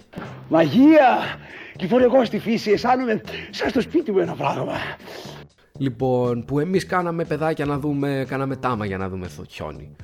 Μαγεία! 0.49 1.39
Κυφορικό 1.75 2.25
στη 2.25 2.39
φύση, 2.39 2.71
αισθάνομαι 2.71 3.21
σαν 3.49 3.69
στο 3.69 3.81
σπίτι 3.81 4.11
μου 4.11 4.19
ένα 4.19 4.33
πράγμα. 4.33 4.73
Λοιπόν, 5.77 6.45
που 6.45 6.59
εμείς 6.59 6.85
κάναμε 6.85 7.25
παιδάκια 7.25 7.65
να 7.65 7.79
δούμε, 7.79 8.25
κάναμε 8.27 8.55
τάμα 8.55 8.85
για 8.85 8.97
να 8.97 9.09
δούμε 9.09 9.27
το 9.37 9.43
χιόνι. 9.49 9.95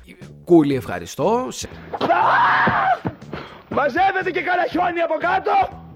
Κούλι 0.44 0.74
ευχαριστώ. 0.74 1.48
Μαζεύεται 3.68 4.30
και 4.30 4.40
κανένα 4.40 4.68
χιόνι 4.70 5.00
από 5.00 5.14
κάτω! 5.18 5.86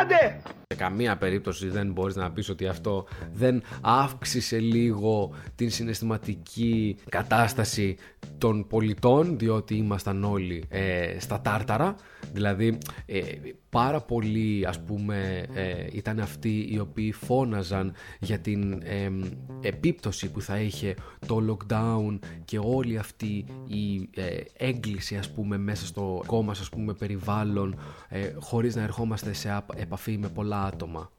Άντε! 0.00 0.40
Σε 0.74 0.80
καμία 0.80 1.16
περίπτωση 1.16 1.68
δεν 1.68 1.92
μπορείς 1.92 2.16
να 2.16 2.30
πεις 2.30 2.48
ότι 2.48 2.66
αυτό 2.66 3.06
δεν 3.32 3.62
αύξησε 3.80 4.58
λίγο 4.58 5.32
την 5.54 5.70
συναισθηματική 5.70 6.96
κατάσταση 7.08 7.96
των 8.38 8.66
πολιτών 8.66 9.38
διότι 9.38 9.74
ήμασταν 9.74 10.24
όλοι 10.24 10.64
ε, 10.68 11.16
στα 11.20 11.40
τάρταρα. 11.40 11.94
Δηλαδή 12.32 12.78
ε, 13.06 13.20
πάρα 13.70 14.00
πολλοί 14.00 14.66
ας 14.66 14.80
πούμε 14.80 15.46
ε, 15.54 15.86
ήταν 15.92 16.20
αυτοί 16.20 16.68
οι 16.70 16.78
οποίοι 16.78 17.12
φώναζαν 17.12 17.92
για 18.20 18.38
την 18.38 18.82
επίπτωση 19.60 20.30
που 20.30 20.40
θα 20.40 20.60
είχε 20.60 20.94
το 21.26 21.42
lockdown 21.48 22.18
και 22.44 22.58
όλη 22.62 22.98
αυτή 22.98 23.44
η 23.66 24.08
έγκληση 24.56 25.16
ας 25.16 25.30
πούμε 25.30 25.58
μέσα 25.58 25.86
στο 25.86 26.22
κόμμα 26.26 26.50
ας 26.50 26.68
πούμε 26.68 26.92
περιβάλλον 26.94 27.78
χωρίς 28.38 28.74
να 28.76 28.82
ερχόμαστε 28.82 29.32
σε 29.32 29.62
επαφή 29.76 30.18
με 30.18 30.28
πολλά 30.28 30.57
άτομα. 30.64 31.10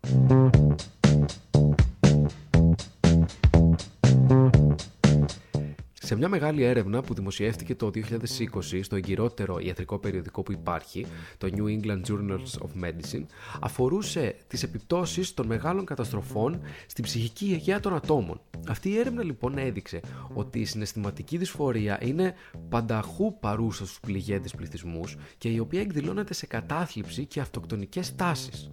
Σε 6.10 6.16
μια 6.16 6.30
μεγάλη 6.30 6.64
έρευνα 6.64 7.02
που 7.02 7.14
δημοσιεύτηκε 7.14 7.76
το 7.76 7.92
2020 7.96 8.80
στο 8.82 8.96
εγκυρότερο 8.96 9.60
ιατρικό 9.60 9.98
περιοδικό 9.98 10.44
που 10.44 10.52
υπάρχει, 10.52 11.06
το 11.38 11.50
New 11.52 11.64
England 11.64 12.02
Journals 12.08 12.62
of 12.62 12.84
Medicine, 12.84 13.26
αφορούσε 13.60 14.36
τις 14.48 14.64
επιπτώσεις 14.64 15.34
των 15.34 15.46
μεγάλων 15.46 15.86
καταστροφών 15.86 16.62
στην 16.88 17.04
ψυχική 17.04 17.46
υγεία 17.46 17.80
των 17.80 17.94
ατόμων. 17.94 18.42
Αυτή 18.68 18.90
η 18.90 18.98
έρευνα 18.98 19.24
λοιπόν 19.24 19.58
έδειξε 19.58 20.00
ότι 20.34 20.60
η 20.60 20.66
συναισθηματική 20.66 21.38
δυσφορία 21.38 22.00
είναι 22.02 22.34
πανταχού 22.70 23.40
παρούσας 23.40 23.88
στους 23.88 24.00
πληγέντες 24.00 24.56
πληθυσμούς 24.56 25.16
και 25.38 25.50
η 25.50 25.60
οποία 25.60 25.82
εκδηλώνεται 25.82 26.34
σε 26.34 26.46
κατάθλιψη 26.46 27.26
και 27.26 27.40
αυτοκτονικές 27.40 28.16
τάσεις. 28.16 28.70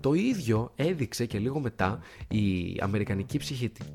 Το 0.00 0.14
ίδιο 0.14 0.72
έδειξε 0.76 1.26
και 1.26 1.38
λίγο 1.38 1.60
μετά 1.60 1.98
η 2.28 2.76
Αμερικανική 2.80 3.40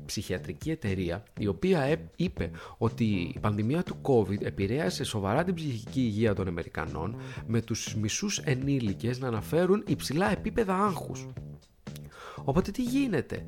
Ψυχιατρική 0.06 0.70
Εταιρεία, 0.70 1.22
η 1.38 1.46
οποία 1.46 2.10
είπε 2.16 2.50
ότι 2.78 3.04
η 3.34 3.38
πανδημία 3.40 3.82
του 3.82 3.96
COVID 4.02 4.42
επηρέασε 4.42 5.04
σοβαρά 5.04 5.44
την 5.44 5.54
ψυχική 5.54 6.00
υγεία 6.00 6.34
των 6.34 6.48
Αμερικανών, 6.48 7.16
με 7.46 7.60
τους 7.60 7.94
μισούς 7.94 8.38
ενήλικες 8.38 9.18
να 9.18 9.28
αναφέρουν 9.28 9.82
υψηλά 9.86 10.30
επίπεδα 10.30 10.74
άγχους. 10.74 11.26
Οπότε 12.44 12.70
τι 12.70 12.82
γίνεται; 12.82 13.44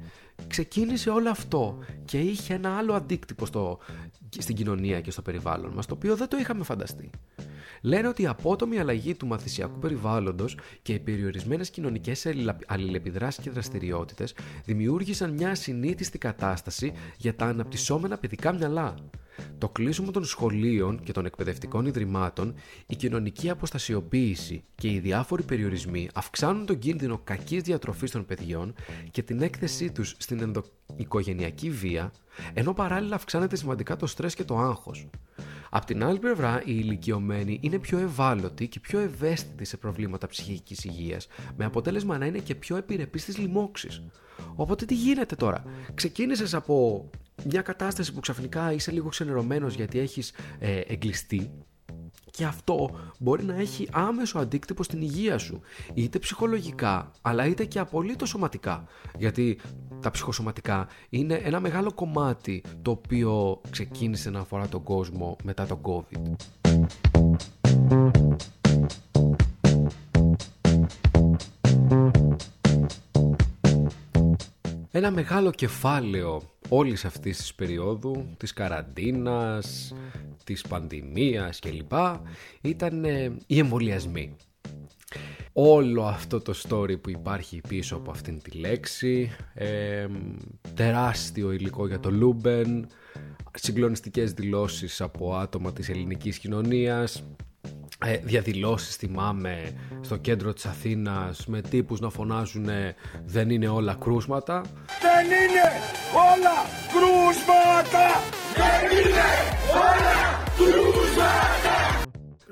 Ξεκίνησε 0.46 1.10
όλο 1.10 1.30
αυτό 1.30 1.78
και 2.04 2.18
είχε 2.18 2.54
ένα 2.54 2.76
άλλο 2.76 2.94
αντίκτυπο 2.94 3.46
στο, 3.46 3.78
στην 4.42 4.54
κοινωνία 4.54 5.00
και 5.00 5.10
στο 5.10 5.22
περιβάλλον 5.22 5.72
μας, 5.72 5.86
το 5.86 5.94
οποίο 5.94 6.16
δεν 6.16 6.28
το 6.28 6.36
είχαμε 6.36 6.64
φανταστεί 6.64 7.10
λένε 7.84 8.08
ότι 8.08 8.22
η 8.22 8.26
απότομη 8.26 8.78
αλλαγή 8.78 9.14
του 9.14 9.26
μαθησιακού 9.26 9.78
περιβάλλοντος 9.78 10.58
και 10.82 10.92
οι 10.92 10.98
περιορισμένες 10.98 11.70
κοινωνικές 11.70 12.26
αλληλεπιδράσεις 12.66 13.44
και 13.44 13.50
δραστηριότητες 13.50 14.34
δημιούργησαν 14.64 15.32
μια 15.32 15.50
ασυνήθιστη 15.50 16.18
κατάσταση 16.18 16.92
για 17.16 17.34
τα 17.34 17.46
αναπτυσσόμενα 17.46 18.18
παιδικά 18.18 18.52
μυαλά. 18.52 18.94
Το 19.58 19.68
κλείσιμο 19.68 20.10
των 20.10 20.24
σχολείων 20.24 21.00
και 21.02 21.12
των 21.12 21.26
εκπαιδευτικών 21.26 21.86
ιδρυμάτων, 21.86 22.54
η 22.86 22.96
κοινωνική 22.96 23.50
αποστασιοποίηση 23.50 24.64
και 24.74 24.88
οι 24.88 24.98
διάφοροι 24.98 25.42
περιορισμοί 25.42 26.08
αυξάνουν 26.14 26.66
τον 26.66 26.78
κίνδυνο 26.78 27.20
κακής 27.24 27.62
διατροφής 27.62 28.10
των 28.10 28.26
παιδιών 28.26 28.74
και 29.10 29.22
την 29.22 29.42
έκθεσή 29.42 29.90
τους 29.92 30.14
στην 30.18 30.40
ενδοοικογενειακή 30.40 31.70
βία, 31.70 32.12
ενώ 32.54 32.72
παράλληλα 32.72 33.14
αυξάνεται 33.14 33.56
σημαντικά 33.56 33.96
το 33.96 34.06
στρες 34.06 34.34
και 34.34 34.44
το 34.44 34.58
άγχος. 34.58 35.06
Απ' 35.70 35.84
την 35.84 36.04
άλλη 36.04 36.18
πλευρά, 36.18 36.60
οι 36.60 36.62
ηλικιωμένοι 36.82 37.58
είναι 37.62 37.78
πιο 37.78 37.98
ευάλωτοι 37.98 38.68
και 38.68 38.80
πιο 38.80 38.98
ευαίσθητοι 38.98 39.64
σε 39.64 39.76
προβλήματα 39.76 40.26
ψυχικής 40.26 40.84
υγείας, 40.84 41.26
με 41.56 41.64
αποτέλεσμα 41.64 42.18
να 42.18 42.26
είναι 42.26 42.38
και 42.38 42.54
πιο 42.54 42.76
επιρρεπείς 42.76 43.22
στις 43.22 43.38
λοιμώξεις. 43.38 44.02
Οπότε 44.54 44.84
τι 44.84 44.94
γίνεται 44.94 45.34
τώρα; 45.34 45.64
Ξεκίνησες 45.94 46.54
από 46.54 47.10
μια 47.44 47.62
κατάσταση 47.62 48.12
που 48.12 48.20
ξαφνικά 48.20 48.72
είσαι 48.72 48.90
λίγο 48.90 49.08
ξενερωμένος 49.08 49.74
γιατί 49.74 49.98
έχεις 49.98 50.32
ε, 50.58 50.80
εγκλειστεί; 50.80 51.50
Και 52.36 52.44
αυτό 52.44 52.90
μπορεί 53.18 53.44
να 53.44 53.54
έχει 53.54 53.88
άμεσο 53.92 54.38
αντίκτυπο 54.38 54.82
στην 54.82 55.00
υγεία 55.00 55.38
σου, 55.38 55.60
είτε 55.94 56.18
ψυχολογικά, 56.18 57.10
αλλά 57.22 57.46
είτε 57.46 57.64
και 57.64 57.78
απολύτως 57.78 58.28
σωματικά. 58.28 58.84
Γιατί 59.18 59.58
τα 60.00 60.10
ψυχοσωματικά 60.10 60.88
είναι 61.08 61.34
ένα 61.34 61.60
μεγάλο 61.60 61.92
κομμάτι 61.92 62.62
το 62.82 62.90
οποίο 62.90 63.60
ξεκίνησε 63.70 64.30
να 64.30 64.40
αφορά 64.40 64.68
τον 64.68 64.82
κόσμο 64.82 65.36
μετά 65.42 65.66
τον 65.66 65.80
COVID. 65.82 66.34
Ένα 74.90 75.10
μεγάλο 75.10 75.50
κεφάλαιο 75.50 76.42
όλης 76.68 77.04
αυτής 77.04 77.36
της 77.36 77.54
περίοδου, 77.54 78.26
της 78.36 78.52
καραντίνας, 78.52 79.94
της 80.44 80.62
πανδημίας 80.62 81.58
κλπ. 81.58 81.92
ήταν 82.60 83.04
ε, 83.04 83.36
οι 83.46 83.58
εμβολιασμοί. 83.58 84.36
Όλο 85.52 86.04
αυτό 86.04 86.40
το 86.40 86.54
story 86.68 87.00
που 87.00 87.10
υπάρχει 87.10 87.60
πίσω 87.68 87.96
από 87.96 88.10
αυτήν 88.10 88.42
τη 88.42 88.50
λέξη, 88.50 89.30
ε, 89.54 90.06
τεράστιο 90.74 91.52
υλικό 91.52 91.86
για 91.86 92.00
το 92.00 92.10
Λούμπεν, 92.10 92.86
συγκλονιστικές 93.54 94.32
δηλώσεις 94.32 95.00
από 95.00 95.34
άτομα 95.34 95.72
της 95.72 95.88
ελληνικής 95.88 96.38
κοινωνίας, 96.38 97.24
ε, 98.04 98.16
διαδηλώσεις 98.16 98.96
θυμάμαι 98.96 99.72
στο 100.00 100.16
κέντρο 100.16 100.52
της 100.52 100.66
Αθήνας 100.66 101.46
με 101.46 101.60
τύπους 101.60 102.00
να 102.00 102.10
φωνάζουν 102.10 102.68
δεν 103.24 103.50
είναι 103.50 103.68
όλα 103.68 103.96
κρούσματα 104.00 104.62
δεν 105.00 105.26
είναι 105.26 105.66
όλα 106.32 106.56
κρούσματα! 106.92 108.06
Δεν 108.54 108.98
είναι 108.98 109.28
όλα 109.86 110.42
κρούσματα 110.56 111.83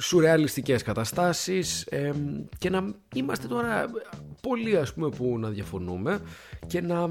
σουρεαλιστικές 0.02 0.82
καταστάσεις 0.82 1.88
και 2.58 2.70
να 2.70 2.94
είμαστε 3.14 3.46
τώρα 3.46 3.90
πολύ 4.40 4.76
ας 4.76 4.94
πούμε 4.94 5.08
που 5.08 5.38
να 5.38 5.48
διαφωνούμε 5.48 6.20
και 6.66 6.80
να 6.80 7.08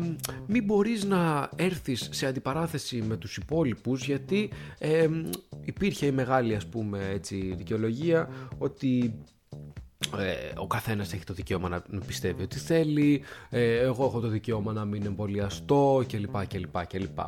μην 0.47 0.63
μπορείς 0.63 1.03
να 1.03 1.49
έρθεις 1.55 2.09
σε 2.11 2.25
αντιπαράθεση 2.25 3.01
με 3.01 3.17
τους 3.17 3.37
υπόλοιπους 3.37 4.05
γιατί 4.05 4.49
υπήρχε 5.65 6.05
η 6.05 6.11
μεγάλη 6.11 6.55
ας 6.55 6.67
πούμε 6.67 7.09
έτσι 7.13 7.53
δικαιολογία 7.57 8.29
ότι 8.57 9.13
ε, 10.19 10.51
ο 10.57 10.67
καθένας 10.67 11.13
έχει 11.13 11.23
το 11.23 11.33
δικαίωμα 11.33 11.69
να 11.69 11.99
πιστεύει 12.07 12.43
ότι 12.43 12.59
θέλει, 12.59 13.23
ε, 13.49 13.77
εγώ 13.77 14.05
έχω 14.05 14.19
το 14.19 14.27
δικαίωμα 14.27 14.73
να 14.73 14.85
μην 14.85 15.05
εμβολιαστώ 15.05 16.03
κλπ. 16.07 16.47
κλπ, 16.47 16.85
κλπ. 16.87 17.19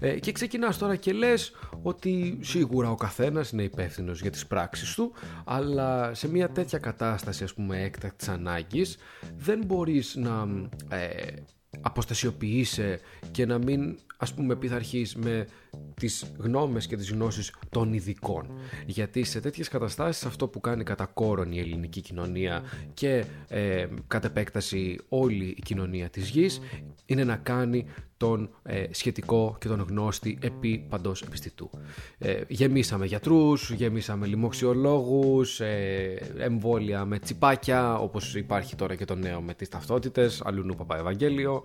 Ε, 0.00 0.18
και 0.18 0.32
ξεκινάς 0.32 0.78
τώρα 0.78 0.96
και 0.96 1.12
λες 1.12 1.52
ότι 1.82 2.38
σίγουρα 2.42 2.90
ο 2.90 2.94
καθένας 2.94 3.50
είναι 3.50 3.62
υπεύθυνος 3.62 4.20
για 4.20 4.30
τις 4.30 4.46
πράξεις 4.46 4.94
του, 4.94 5.12
αλλά 5.44 6.14
σε 6.14 6.28
μια 6.28 6.48
τέτοια 6.48 6.78
κατάσταση 6.78 7.44
ας 7.44 7.54
πούμε 7.54 7.82
έκτακτης 7.82 8.28
ανάγκης 8.28 8.96
δεν 9.36 9.62
μπορείς 9.66 10.16
να 10.16 10.48
ε, 10.88 11.32
αποστασιοποιείσαι 11.80 13.00
και 13.30 13.46
να 13.46 13.58
μην 13.58 13.98
ας 14.16 14.34
πούμε 14.34 14.56
πειθαρχείς 14.56 15.16
με 15.16 15.46
τις 15.94 16.32
γνώμες 16.38 16.86
και 16.86 16.96
τις 16.96 17.10
γνώσεις 17.10 17.54
των 17.70 17.92
ειδικών. 17.92 18.46
Γιατί 18.86 19.24
σε 19.24 19.40
τέτοιες 19.40 19.68
καταστάσεις 19.68 20.24
αυτό 20.24 20.48
που 20.48 20.60
κάνει 20.60 20.84
κατά 20.84 21.06
κόρον 21.06 21.52
η 21.52 21.58
ελληνική 21.58 22.00
κοινωνία 22.00 22.62
και 22.94 23.24
ε, 23.48 23.86
κατ' 24.06 24.24
επέκταση 24.24 24.98
όλη 25.08 25.44
η 25.44 25.62
κοινωνία 25.64 26.08
της 26.08 26.28
γης 26.28 26.60
είναι 27.06 27.24
να 27.24 27.36
κάνει 27.36 27.86
τον 28.16 28.50
ε, 28.62 28.84
σχετικό 28.90 29.56
και 29.60 29.68
τον 29.68 29.86
γνώστη 29.88 30.38
επί 30.40 30.86
παντός 30.88 31.22
επιστητού. 31.22 31.70
Ε, 32.18 32.40
γεμίσαμε 32.48 33.06
γιατρούς, 33.06 33.70
γεμίσαμε 33.70 34.26
λοιμοξιολόγους, 34.26 35.60
ε, 35.60 36.32
εμβόλια 36.38 37.04
με 37.04 37.18
τσιπάκια, 37.18 37.98
όπως 37.98 38.34
υπάρχει 38.34 38.76
τώρα 38.76 38.94
και 38.94 39.04
το 39.04 39.14
νέο 39.14 39.40
με 39.40 39.54
τις 39.54 39.68
ταυτότητες, 39.68 40.42
αλλού 40.44 40.74
παπά 40.74 40.98
Ευαγγέλιο. 40.98 41.62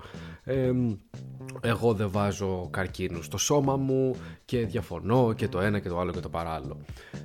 Ε, 1.61 1.69
εγώ 1.69 1.93
δεν 1.93 2.11
βάζω 2.11 2.67
καρκίνους 2.71 3.25
στο 3.25 3.37
σώμα 3.37 3.75
μου 3.75 4.15
και 4.45 4.65
διαφωνώ 4.65 5.33
και 5.33 5.47
το 5.47 5.59
ένα 5.59 5.79
και 5.79 5.89
το 5.89 5.99
άλλο 5.99 6.11
και 6.11 6.19
το 6.19 6.29
παράλληλο. 6.29 6.77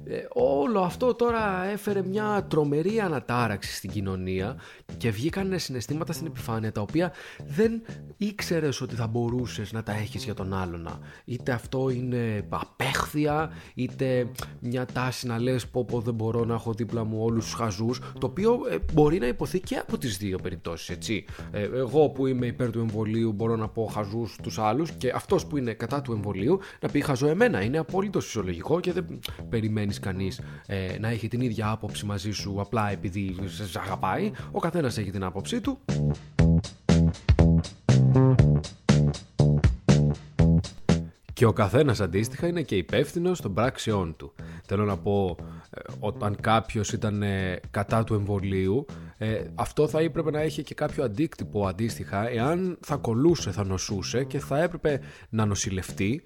Ε, 0.05 0.17
όλο 0.33 0.81
αυτό 0.81 1.15
τώρα 1.15 1.65
έφερε 1.65 2.03
μια 2.03 2.47
τρομερή 2.51 3.01
ανατάραξη 3.01 3.75
στην 3.75 3.91
κοινωνία 3.91 4.57
και 4.97 5.11
βγήκαν 5.11 5.59
συναισθήματα 5.59 6.13
στην 6.13 6.27
επιφάνεια 6.27 6.73
τα 6.73 6.81
οποία 6.81 7.13
δεν 7.47 7.83
ήξερες 8.17 8.81
ότι 8.81 8.95
θα 8.95 9.07
μπορούσες 9.07 9.73
να 9.73 9.83
τα 9.83 9.93
έχεις 9.93 10.25
για 10.25 10.35
τον 10.35 10.55
άλλον. 10.55 10.89
Είτε 11.25 11.53
αυτό 11.53 11.91
είναι 11.91 12.47
απέχθεια, 12.49 13.51
είτε 13.75 14.31
μια 14.61 14.87
τάση 14.87 15.27
να 15.27 15.39
λες 15.39 15.67
πω 15.67 15.85
πω 15.85 16.01
δεν 16.01 16.15
μπορώ 16.15 16.45
να 16.45 16.55
έχω 16.55 16.73
δίπλα 16.73 17.05
μου 17.05 17.23
όλους 17.23 17.45
τους 17.45 17.55
χαζούς, 17.55 18.01
το 18.19 18.27
οποίο 18.27 18.61
ε, 18.71 18.77
μπορεί 18.93 19.19
να 19.19 19.27
υποθεί 19.27 19.61
και 19.61 19.77
από 19.77 19.99
τις 19.99 20.17
δύο 20.17 20.39
περιπτώσεις, 20.39 20.89
έτσι. 20.89 21.25
Ε, 21.51 21.63
εγώ 21.63 22.09
που 22.09 22.27
είμαι 22.27 22.47
υπέρ 22.47 22.71
του 22.71 22.79
εμβολίου 22.79 23.33
μπορώ 23.33 23.57
να 23.57 23.69
πω 23.69 23.91
χαζούς 23.93 24.22
τους, 24.23 24.37
τους 24.43 24.59
άλλους 24.59 24.91
και 24.91 25.13
αυτός 25.15 25.47
που 25.47 25.57
είναι 25.57 25.73
κατά 25.73 26.03
του 26.03 26.13
εμβολίου 26.13 26.59
να 26.81 26.89
πει 26.89 27.01
χαζό 27.01 27.29
εμένα. 27.29 27.63
Είναι 27.63 27.79
απόλυτο 27.79 28.21
φυσιολογικό 28.21 28.81
και 28.81 28.93
δεν 28.93 29.21
περιμένεις 29.49 29.99
κανείς 29.99 30.41
ε, 30.67 30.99
να 31.01 31.09
έχει 31.09 31.29
την 31.29 31.41
ίδια 31.41 31.71
άποψη 31.71 32.07
μαζί 32.07 32.31
σου 32.31 32.61
απλά 32.61 32.91
επειδή 32.91 33.37
σε 33.45 33.79
αγαπάει. 33.79 34.31
Ο 34.51 34.61
καθένας 34.61 34.99
έχει 34.99 35.11
την 35.11 35.25
άποψή 35.25 35.61
του. 35.61 35.79
Και 41.33 41.49
ο 41.49 41.53
καθένας 41.53 42.01
αντίστοιχα 42.01 42.47
είναι 42.47 42.63
και 42.63 42.77
υπεύθυνος 42.77 43.41
των 43.41 43.55
πράξεών 43.55 44.17
του. 44.17 44.33
Θέλω 44.67 44.85
να 44.85 44.97
πω, 44.97 45.37
ε, 45.71 45.81
όταν 45.99 46.37
κάποιος 46.41 46.93
ήταν 46.93 47.23
ε, 47.23 47.61
κατά 47.71 48.05
του 48.05 48.15
εμβολίου, 48.15 48.87
ε, 49.23 49.45
αυτό 49.55 49.89
θα 49.89 50.01
έπρεπε 50.01 50.31
να 50.31 50.41
έχει 50.41 50.63
και 50.63 50.75
κάποιο 50.75 51.05
αντίκτυπο 51.05 51.67
αντίστοιχα, 51.67 52.29
εάν 52.29 52.79
θα 52.81 52.97
κολούσε, 52.97 53.51
θα 53.51 53.65
νοσούσε 53.65 54.25
και 54.25 54.39
θα 54.39 54.63
έπρεπε 54.63 55.01
να 55.29 55.47
νοσηλευτεί 55.47 56.23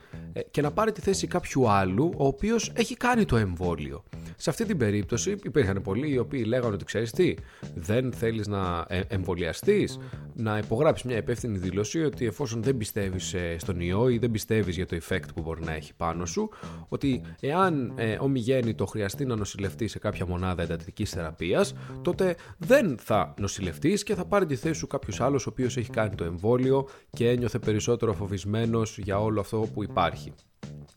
και 0.51 0.61
να 0.61 0.71
πάρει 0.71 0.93
τη 0.93 1.01
θέση 1.01 1.27
κάποιου 1.27 1.71
άλλου, 1.71 2.13
ο 2.17 2.27
οποίος 2.27 2.73
έχει 2.75 2.97
κάνει 2.97 3.25
το 3.25 3.37
εμβόλιο. 3.37 4.05
Σε 4.37 4.51
αυτή 4.51 4.65
την 4.65 4.79
περίπτωση 4.79 5.37
υπήρχαν 5.45 5.83
πολλοί 5.83 6.11
οι 6.11 6.19
οποίοι 6.19 6.45
λέγανε 6.47 6.75
ότι 6.75 6.85
ξέρεις 6.85 7.11
τι, 7.11 7.35
δεν 7.75 8.13
θέλεις 8.13 8.47
να 8.47 8.87
εμβολιαστείς, 9.09 9.99
να 10.35 10.59
υπογράψεις 10.59 11.07
μια 11.07 11.17
υπεύθυνη 11.17 11.59
δήλωση 11.59 12.05
ότι 12.05 12.27
εφόσον 12.27 12.63
δεν 12.63 12.77
πιστεύεις 12.77 13.35
στον 13.57 13.81
ιό 13.81 14.09
ή 14.09 14.19
δεν 14.19 14.31
πιστεύεις 14.31 14.77
για 14.77 14.87
το 14.87 14.99
effect 15.09 15.29
που 15.35 15.43
μπορεί 15.43 15.65
να 15.65 15.73
έχει 15.73 15.95
πάνω 15.95 16.27
σου, 16.27 16.49
ότι 16.89 17.21
εάν 17.41 17.93
ε, 17.97 18.17
ομιγέννητο 18.21 18.87
χρειαστεί 18.87 19.25
να 19.25 19.37
νοσηλευτείς 19.37 19.91
σε 19.91 19.99
κάποια 19.99 20.27
μονάδα 20.27 20.63
εντατικής 20.63 21.11
θεραπείας, 21.11 21.75
τότε 22.03 22.37
δεν 22.59 22.99
θα 22.99 23.35
νοσηλευτείς 23.39 24.03
και 24.03 24.15
θα 24.15 24.25
πάρει 24.25 24.47
τη 24.47 24.57
θέση 24.57 24.79
σου 24.79 24.87
κάποιος 24.87 25.21
άλλος 25.21 25.47
ο 25.47 25.51
οποίος 25.51 25.77
έχει 25.77 25.91
κάνει 25.91 26.15
το 26.15 26.25
εμβόλιο 26.25 26.89
και 27.11 27.29
ένιωθε 27.29 27.59
περισσότερο 27.59 28.13
φοβισμένος 28.13 28.99
για 28.99 29.21
όλο 29.21 29.41
αυτό 29.41 29.69
που 29.75 29.83
υπάρχει. 29.83 30.33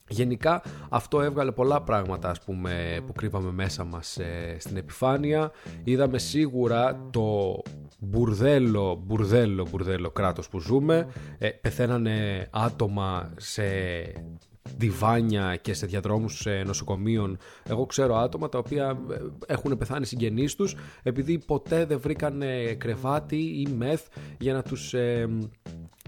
Γενικά 0.10 0.62
αυτό 0.89 1.21
έβγαλε 1.21 1.51
πολλά 1.51 1.82
πράγματα 1.82 2.29
ας 2.29 2.41
πούμε, 2.41 3.01
που 3.05 3.13
κρύβαμε 3.13 3.51
μέσα 3.51 3.84
μας 3.84 4.17
ε, 4.17 4.55
στην 4.60 4.77
επιφάνεια. 4.77 5.51
Είδαμε 5.84 6.17
σίγουρα 6.17 7.08
το 7.12 7.60
μπουρδέλο, 7.99 9.03
μπουρδέλο, 9.05 9.67
μπουρδέλο 9.71 10.12
κράτος 10.12 10.49
που 10.49 10.60
ζούμε. 10.60 11.08
Ε, 11.38 11.49
πεθαίνανε 11.49 12.47
άτομα 12.51 13.34
σε 13.38 13.63
διβάνια 14.77 15.55
και 15.55 15.73
σε 15.73 15.86
διαδρόμους 15.86 16.47
νοσοκομείων. 16.65 17.38
Εγώ 17.69 17.86
ξέρω 17.86 18.15
άτομα 18.15 18.49
τα 18.49 18.58
οποία 18.58 18.97
ε, 19.12 19.53
έχουν 19.53 19.77
πεθάνει 19.77 20.05
συγγενείς 20.05 20.55
τους 20.55 20.75
επειδή 21.03 21.38
ποτέ 21.38 21.86
δεν 21.86 21.99
βρήκαν 21.99 22.43
κρεβάτι 22.77 23.38
ή 23.38 23.67
μεθ 23.77 24.08
για 24.39 24.53
να 24.53 24.62
τους 24.62 24.93
ε, 24.93 25.27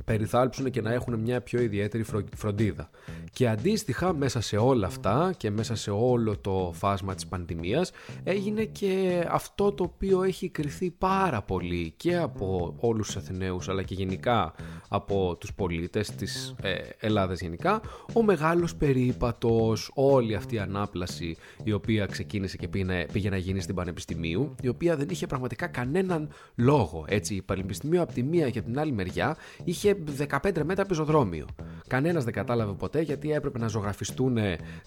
περιθάλψουν 0.05 0.71
και 0.71 0.81
να 0.81 0.93
έχουν 0.93 1.19
μια 1.19 1.41
πιο 1.41 1.61
ιδιαίτερη 1.61 2.05
φροντίδα. 2.35 2.89
Και 3.33 3.47
αντίστοιχα 3.47 4.13
μέσα 4.13 4.41
σε 4.41 4.57
όλα 4.57 4.87
αυτά 4.87 5.33
και 5.37 5.49
μέσα 5.49 5.75
σε 5.75 5.91
όλο 5.91 6.37
το 6.37 6.71
φάσμα 6.75 7.15
της 7.15 7.27
πανδημίας 7.27 7.91
έγινε 8.23 8.63
και 8.63 9.25
αυτό 9.29 9.71
το 9.71 9.83
οποίο 9.83 10.23
έχει 10.23 10.49
κριθεί 10.49 10.91
πάρα 10.91 11.41
πολύ 11.41 11.93
και 11.97 12.17
από 12.17 12.75
όλους 12.79 13.05
τους 13.05 13.15
Αθηναίους 13.15 13.69
αλλά 13.69 13.83
και 13.83 13.93
γενικά 13.93 14.53
από 14.87 15.35
τους 15.39 15.53
πολίτες 15.53 16.11
της 16.11 16.55
ε, 16.61 16.73
Ελλάδας 16.99 17.39
γενικά 17.41 17.81
ο 18.13 18.23
μεγάλος 18.23 18.75
περίπατος, 18.75 19.91
όλη 19.93 20.35
αυτή 20.35 20.55
η 20.55 20.59
ανάπλαση 20.59 21.37
η 21.63 21.71
οποία 21.71 22.05
ξεκίνησε 22.05 22.57
και 22.57 22.67
πήγε, 22.67 23.05
πήγε 23.13 23.29
να 23.29 23.37
γίνει 23.37 23.61
στην 23.61 23.75
Πανεπιστημίου 23.75 24.55
η 24.61 24.67
οποία 24.67 24.95
δεν 24.95 25.07
είχε 25.09 25.27
πραγματικά 25.27 25.67
κανέναν 25.67 26.29
λόγο. 26.55 27.05
Έτσι, 27.07 27.35
η 27.35 27.41
Πανεπιστημίου 27.41 28.01
από 28.01 28.13
τη 28.13 28.23
μία 28.23 28.49
και 28.49 28.59
από 28.59 28.67
την 28.67 28.79
άλλη 28.79 28.91
μεριά 28.91 29.37
είχε 29.63 29.97
15 30.41 30.61
μέτρα 30.63 30.85
πεζοδρόμιο. 30.85 31.45
Κανένας 31.87 32.23
δεν 32.23 32.33
κατάλαβε 32.33 32.73
ποτέ 32.73 33.01
γιατί 33.01 33.20
έπρεπε 33.29 33.59
να 33.59 33.67
ζωγραφιστούν 33.67 34.37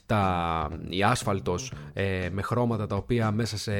τα, 0.06 0.68
η 0.88 1.02
άσφαλτος 1.02 1.72
ε, 1.92 2.28
με 2.32 2.42
χρώματα 2.42 2.86
τα 2.86 2.96
οποία 2.96 3.30
μέσα 3.30 3.58
σε 3.58 3.72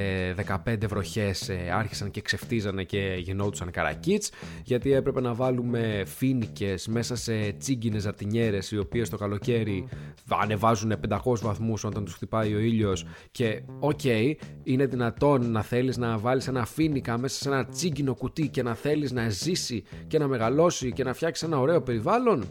15 0.65 0.77
βροχές 0.89 1.49
ε, 1.49 1.71
άρχισαν 1.73 2.11
και 2.11 2.21
ξεφτίζανε 2.21 2.85
και 2.85 3.17
γινόντουσαν 3.19 3.71
καρακίτς 3.71 4.31
γιατί 4.65 4.93
έπρεπε 4.93 5.21
να 5.21 5.35
βάλουμε 5.35 6.03
φοίνικες 6.07 6.87
μέσα 6.87 7.17
σε 7.17 7.53
τσίγκινες 7.59 8.03
ζαρντινιέρες 8.03 8.71
οι 8.71 8.79
οποίες 8.79 9.09
το 9.09 9.17
καλοκαίρι 9.17 9.89
ανεβάζουν 10.29 10.93
500 11.09 11.19
βαθμούς 11.43 11.85
όταν 11.85 12.05
τους 12.05 12.15
χτυπάει 12.15 12.55
ο 12.55 12.59
ήλιος. 12.59 13.07
Και 13.31 13.63
οκ, 13.79 14.05
είναι 14.63 14.87
δυνατόν 14.87 15.51
να 15.51 15.63
θέλεις 15.63 15.97
να 15.97 16.19
βάλεις 16.19 16.49
ένα 16.49 16.65
φοίνικα 16.65 17.19
μέσα 17.19 17.43
σε 17.43 17.49
ένα 17.49 17.65
τσίγκινο 17.65 18.15
κουτί 18.15 18.49
και 18.49 18.63
να 18.63 18.75
θέλεις 18.75 19.13
να 19.13 19.29
ζήσει 19.29 19.85
και 20.07 20.19
να 20.19 20.27
μεγαλώσει 20.27 20.93
και 20.93 21.05
να 21.05 21.15
φτιάξεις 21.15 21.49
ένα 21.49 21.59
ωραίο 21.59 21.83
περιβάλλον; 21.83 22.45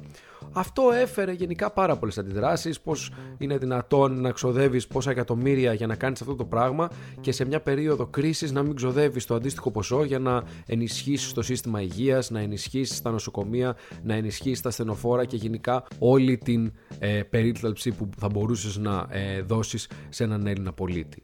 Αυτό 0.52 0.84
έφερε 1.02 1.32
γενικά 1.32 1.72
πάρα 1.72 1.98
πολλές 1.98 2.18
αντιδράσεις. 2.18 2.80
Πώς 2.80 3.12
είναι 3.38 3.58
δυνατόν 3.58 4.22
να 4.22 4.32
ξοδεύεις 4.32 4.88
πόσα 4.88 5.12
εκατομμύρια 5.12 5.74
για 5.74 5.88
να 5.88 5.96
κάνεις 5.96 6.22
αυτό 6.22 6.36
το 6.36 6.46
πράγμα 6.46 6.90
και 7.22 7.32
σε 7.32 7.46
μια 7.46 7.62
περίοδο 7.62 8.06
κρίσης 8.06 8.52
να 8.52 8.64
μην 8.64 8.76
ξοδεύεις 8.76 9.26
το 9.26 9.36
αντίστοιχο 9.36 9.72
ποσό 9.72 10.04
για 10.04 10.20
να 10.20 10.44
ενισχύσεις 10.66 11.34
το 11.34 11.42
σύστημα 11.42 11.82
υγείας, 11.82 12.30
να 12.30 12.40
ενισχύσεις 12.40 13.02
τα 13.02 13.12
νοσοκομεία, 13.12 13.76
να 14.04 14.14
ενισχύσεις 14.14 14.62
τα 14.62 14.72
στενοφόρα 14.72 15.26
και 15.26 15.36
γενικά 15.36 15.84
όλη 16.00 16.38
την 16.38 16.74
ε, 17.00 17.22
περίτλαψη 17.24 17.92
που 17.92 18.10
θα 18.18 18.28
μπορούσες 18.28 18.78
να 18.78 19.08
ε, 19.10 19.42
δώσεις 19.42 19.90
σε 20.10 20.24
έναν 20.24 20.48
Έλληνα 20.48 20.74
πολίτη. 20.74 21.24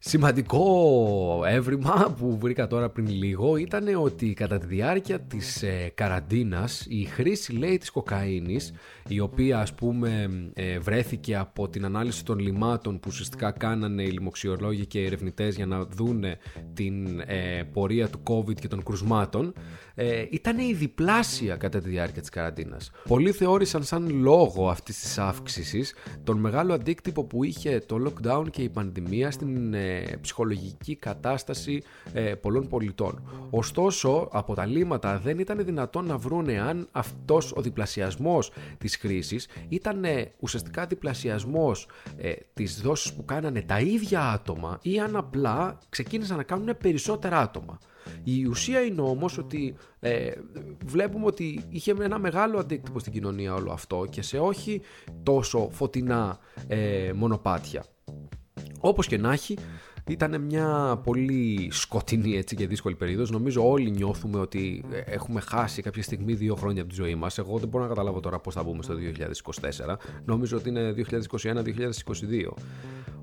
Σημαντικό 0.00 1.42
έβριμα 1.46 2.14
που 2.18 2.38
βρήκα 2.38 2.66
τώρα 2.66 2.88
πριν 2.90 3.08
λίγο 3.08 3.56
ήταν 3.56 3.94
ότι 3.94 4.32
κατά 4.32 4.58
τη 4.58 4.66
διάρκεια 4.66 5.20
της 5.20 5.62
ε, 5.62 5.92
καραντίνας 5.94 6.86
η 6.88 7.04
χρήση 7.04 7.52
λέει 7.52 7.78
της 7.78 7.90
κοκαίνης 7.90 8.72
η 9.08 9.20
οποία 9.20 9.58
ας 9.58 9.74
πούμε 9.74 10.30
ε, 10.54 10.78
βρέθηκε 10.78 11.36
από 11.36 11.68
την 11.68 11.84
ανάλυση 11.84 12.24
των 12.24 12.38
λιμάτων 12.38 12.94
που 13.00 13.08
ουσιαστικά 13.10 13.50
κάνανε 13.50 14.02
οι 14.02 14.10
λοιμοξιολόγοι 14.10 14.86
και 14.86 15.00
οι 15.00 15.04
ερευνητές 15.04 15.56
για 15.56 15.66
να 15.66 15.84
δούνε 15.84 16.38
την 16.74 17.20
ε, 17.26 17.62
πορεία 17.72 18.08
του 18.08 18.22
COVID 18.24 18.54
και 18.54 18.68
των 18.68 18.82
κρουσμάτων 18.82 19.52
ε, 19.94 20.24
ήταν 20.30 20.58
η 20.58 20.72
διπλάσια 20.72 21.56
κατά 21.56 21.80
τη 21.80 21.88
διάρκεια 21.88 22.20
της 22.20 22.30
καραντίνας. 22.30 22.90
Πολλοί 23.08 23.32
θεώρησαν 23.32 23.84
σαν 23.84 24.20
λόγο 24.20 24.68
αυτής 24.68 25.00
της 25.00 25.18
αύξησης 25.18 25.94
τον 26.24 26.38
μεγάλο 26.38 26.74
αντίκτυπο 26.74 27.24
που 27.24 27.44
είχε 27.44 27.82
το 27.86 27.96
lockdown 28.06 28.44
και 28.50 28.62
η 28.62 28.68
πανδημία 28.68 29.30
στην 29.30 29.74
ε, 29.74 29.87
ψυχολογική 30.20 30.96
κατάσταση 30.96 31.82
ε, 32.12 32.34
πολλών 32.34 32.68
πολιτών. 32.68 33.22
Ωστόσο, 33.50 34.28
από 34.32 34.54
τα 34.54 34.66
λίμματα 34.66 35.18
δεν 35.18 35.38
ήταν 35.38 35.64
δυνατόν 35.64 36.06
να 36.06 36.16
βρούνε 36.16 36.60
αν 36.60 36.88
αυτός 36.92 37.52
ο 37.56 37.60
διπλασιασμός 37.60 38.52
της 38.78 38.96
χρήσης 38.96 39.48
ήταν 39.68 40.04
ουσιαστικά 40.38 40.86
διπλασιασμός 40.86 41.88
ε, 42.16 42.32
της 42.54 42.80
δόσης 42.80 43.12
που 43.12 43.24
κάνανε 43.24 43.62
τα 43.62 43.80
ίδια 43.80 44.30
άτομα 44.30 44.78
ή 44.82 45.00
αν 45.00 45.16
απλά 45.16 45.78
ξεκίνησαν 45.88 46.36
να 46.36 46.42
κάνουν 46.42 46.76
περισσότερα 46.78 47.38
άτομα. 47.38 47.78
Η 48.24 48.44
ουσία 48.46 48.80
είναι 48.80 49.00
όμως 49.00 49.38
ότι 49.38 49.74
ε, 50.00 50.32
βλέπουμε 50.84 51.26
ότι 51.26 51.64
είχε 51.68 51.94
ένα 52.00 52.18
μεγάλο 52.18 52.58
αντίκτυπο 52.58 52.98
στην 52.98 53.12
κοινωνία 53.12 53.54
όλο 53.54 53.72
αυτό 53.72 54.06
και 54.10 54.22
σε 54.22 54.38
όχι 54.38 54.80
τόσο 55.22 55.68
φωτεινά 55.72 56.38
ε, 56.66 57.12
μονοπάτια. 57.14 57.84
Όπως 58.80 59.06
και 59.06 59.18
να 59.18 59.32
έχει, 59.32 59.56
ήταν 60.08 60.40
μια 60.40 61.00
πολύ 61.04 61.68
σκοτεινή 61.72 62.36
έτσι 62.36 62.56
και 62.56 62.66
δύσκολη 62.66 62.94
περίοδος. 62.94 63.30
Νομίζω 63.30 63.70
όλοι 63.70 63.90
νιώθουμε 63.90 64.38
ότι 64.38 64.84
έχουμε 65.04 65.40
χάσει 65.40 65.82
κάποια 65.82 66.02
στιγμή 66.02 66.32
δύο 66.34 66.54
χρόνια 66.54 66.82
από 66.82 66.90
τη 66.90 66.96
ζωή 66.96 67.14
μας. 67.14 67.38
Εγώ 67.38 67.58
δεν 67.58 67.68
μπορώ 67.68 67.82
να 67.84 67.88
καταλάβω 67.88 68.20
τώρα 68.20 68.38
πώς 68.38 68.54
θα 68.54 68.62
μπούμε 68.62 68.82
στο 68.82 68.94
2024. 69.86 69.96
Νομίζω 70.24 70.56
ότι 70.56 70.68
είναι 70.68 70.94
2021-2022. 70.96 72.52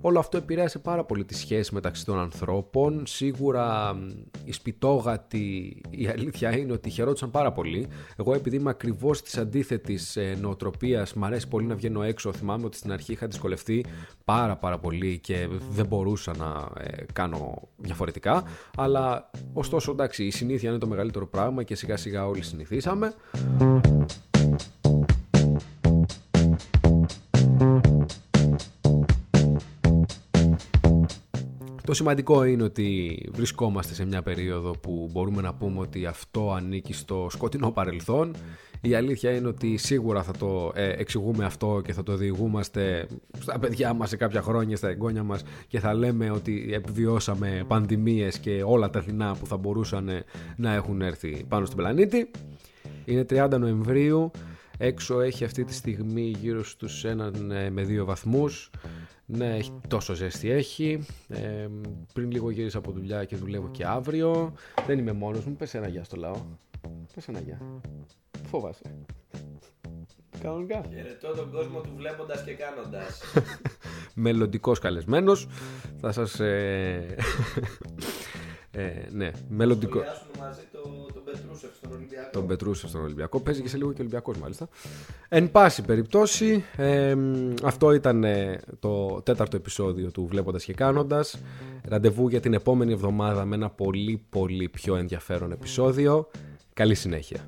Όλο 0.08 0.20
αυτό 0.20 0.38
επηρέασε 0.38 0.80
πάρα 0.80 1.04
πολύ 1.04 1.26
τη 1.26 1.36
σχέση 1.36 1.74
μεταξύ 1.74 2.06
των 2.06 2.20
ανθρώπων. 2.20 3.06
Σίγουρα 3.06 3.96
οι 4.44 4.52
σπιτόγατοι, 4.52 5.82
η 5.90 6.08
αλήθεια 6.08 6.58
είναι 6.58 6.72
ότι 6.72 6.90
χαιρόντουσαν 6.90 7.32
πάρα 7.32 7.52
πολύ. 7.52 7.88
Εγώ 8.18 8.34
επειδή 8.34 8.56
είμαι 8.56 8.70
ακριβώς 8.70 9.22
της 9.22 9.38
αντίθετης 9.38 10.16
ε, 10.16 10.38
νοοτροπίας, 10.42 11.14
μ' 11.14 11.24
αρέσει 11.24 11.48
πολύ 11.48 11.66
να 11.66 11.76
βγαίνω 11.76 12.04
έξω. 12.04 12.34
Θυμάμαι 12.34 12.66
ότι 12.66 12.78
στην 12.78 12.92
αρχή 12.92 13.12
είχα 13.12 13.28
δυσκολευτεί 13.28 13.86
πάρα 14.26 14.56
πάρα 14.56 14.78
πολύ 14.80 15.20
και 15.20 15.48
δεν 15.70 15.86
μπορούσα 15.86 16.36
να 16.38 16.72
ε, 16.84 17.04
κάνω 17.14 17.62
διαφορετικά. 17.78 18.44
Αλλά 18.78 19.30
ωστόσο 19.54 19.92
εντάξει, 19.92 20.24
η 20.24 20.32
συνήθεια 20.32 20.70
είναι 20.70 20.80
το 20.80 20.88
μεγαλύτερο 20.88 21.28
πράγμα 21.28 21.64
και 21.64 21.76
σιγά 21.76 21.98
σιγά 21.98 22.28
όλοι 22.28 22.42
συνηθίσαμε. 22.42 23.14
Σημαντικό 31.96 32.44
είναι 32.44 32.64
ότι 32.64 33.20
βρισκόμαστε 33.34 33.94
σε 33.94 34.06
μια 34.06 34.22
περίοδο 34.22 34.72
που 34.72 35.10
μπορούμε 35.12 35.42
να 35.42 35.54
πούμε 35.54 35.80
ότι 35.80 36.06
αυτό 36.06 36.52
ανήκει 36.52 36.94
στο 36.94 37.28
σκοτεινό 37.32 37.72
παρελθόν. 37.72 38.36
Η 38.82 38.96
αλήθεια 38.96 39.32
είναι 39.32 39.48
ότι 39.48 39.78
σίγουρα 39.78 40.24
θα 40.24 40.32
το 40.32 40.72
ε, 40.76 40.90
εξηγούμε 40.90 41.46
αυτό 41.46 41.82
και 41.86 41.94
θα 41.94 42.04
το 42.04 42.16
διηγούμαστε 42.16 43.08
στα 43.40 43.60
παιδιά 43.60 43.94
μας 43.94 44.10
σε 44.10 44.18
κάποια 44.18 44.42
χρόνια, 44.42 44.78
στα 44.78 44.90
εγγόνια 44.90 45.24
μας 45.24 45.44
και 45.68 45.80
θα 45.80 45.94
λέμε 45.94 46.30
ότι 46.30 46.70
επιβιώσαμε 46.74 47.64
πανδημίες 47.68 48.40
και 48.40 48.64
όλα 48.66 48.90
τα 48.90 49.00
δεινά 49.00 49.36
που 49.36 49.48
θα 49.48 49.58
μπορούσαν 49.58 50.10
να 50.56 50.74
έχουν 50.74 51.02
έρθει 51.02 51.46
πάνω 51.48 51.66
στον 51.66 51.78
πλανήτη. 51.78 52.32
Είναι 53.06 53.26
30 53.30 53.50
Νοεμβρίου, 53.60 54.32
έξω 54.78 55.22
έχει 55.22 55.44
αυτή 55.44 55.64
τη 55.64 55.74
στιγμή 55.74 56.36
γύρω 56.40 56.64
στους 56.64 57.06
1 57.06 57.52
ε, 57.52 57.70
με 57.70 57.86
2 58.02 58.06
βαθμούς. 58.06 58.70
Ναι, 59.26 59.58
τόσο 59.88 60.14
ζέστη 60.14 60.50
έχει. 60.50 61.06
Ε, 61.28 61.68
πριν 62.14 62.32
λίγο 62.32 62.50
γύρισα 62.50 62.78
από 62.78 62.92
δουλειά 62.92 63.26
και 63.26 63.36
δουλεύω 63.36 63.70
και 63.72 63.86
αύριο. 63.86 64.54
Δεν 64.88 64.98
είμαι 65.00 65.12
μόνος 65.12 65.46
μου. 65.46 65.56
Πες 65.56 65.74
ένα 65.74 65.88
γεια 65.88 66.04
στο 66.04 66.16
λαό. 66.16 66.46
Πες 67.16 67.28
ένα 67.28 67.40
γεια. 67.40 67.62
Φόβασε. 68.48 68.96
Κανονικά. 70.42 70.86
Χαιρετώ 70.94 71.36
τον 71.36 71.52
κόσμο 71.52 71.82
του 71.82 71.94
βλέποντας 71.96 72.44
και 72.44 72.54
κάνοντας. 72.54 73.22
Μελλοντικός 74.14 74.80
καλεσμένος. 74.80 75.48
Θα 76.00 76.12
σας. 76.12 76.40
Ε... 76.40 77.16
ε, 78.72 79.08
ναι, 79.12 79.32
μελλοντικό. 79.50 80.00
Σχολιάσουμε 80.00 80.32
μαζί 80.40 80.62
το, 80.72 80.82
τον 81.14 81.24
Πετρούσεφ 81.56 81.78
στον 81.78 81.92
Ολυμπιακό. 81.92 82.30
Τον 82.32 82.48
Πετρούσεφ 82.48 82.90
στον 82.90 83.02
Ολυμπιακό. 83.02 83.40
Παίζει 83.40 83.62
και 83.62 83.68
σε 83.68 83.78
λίγο 83.78 83.92
και 83.94 84.00
Ολυμπιακός 84.02 84.38
μάλιστα. 84.38 84.70
Εν 85.30 85.52
πάση 85.52 85.82
περιπτώσει, 85.82 86.64
ε, 86.76 87.16
αυτό 87.64 87.92
ήταν 87.92 88.24
ε, 88.24 88.60
το 88.80 89.22
τέταρτο 89.22 89.56
επεισόδιο 89.56 90.12
του 90.12 90.28
Βλέποντας 90.28 90.64
και 90.64 90.74
Κάνοντας. 90.74 91.40
Ραντεβού 91.84 92.28
για 92.28 92.40
την 92.40 92.54
επόμενη 92.54 92.92
εβδομάδα 92.92 93.46
με 93.46 93.56
ένα 93.56 93.70
πολύ 93.70 94.26
πολύ 94.30 94.70
πιο 94.70 94.96
ενδιαφέρον 94.96 95.52
επεισόδιο. 95.52 96.28
Καλή 96.74 96.96
συνέχεια. 96.96 97.48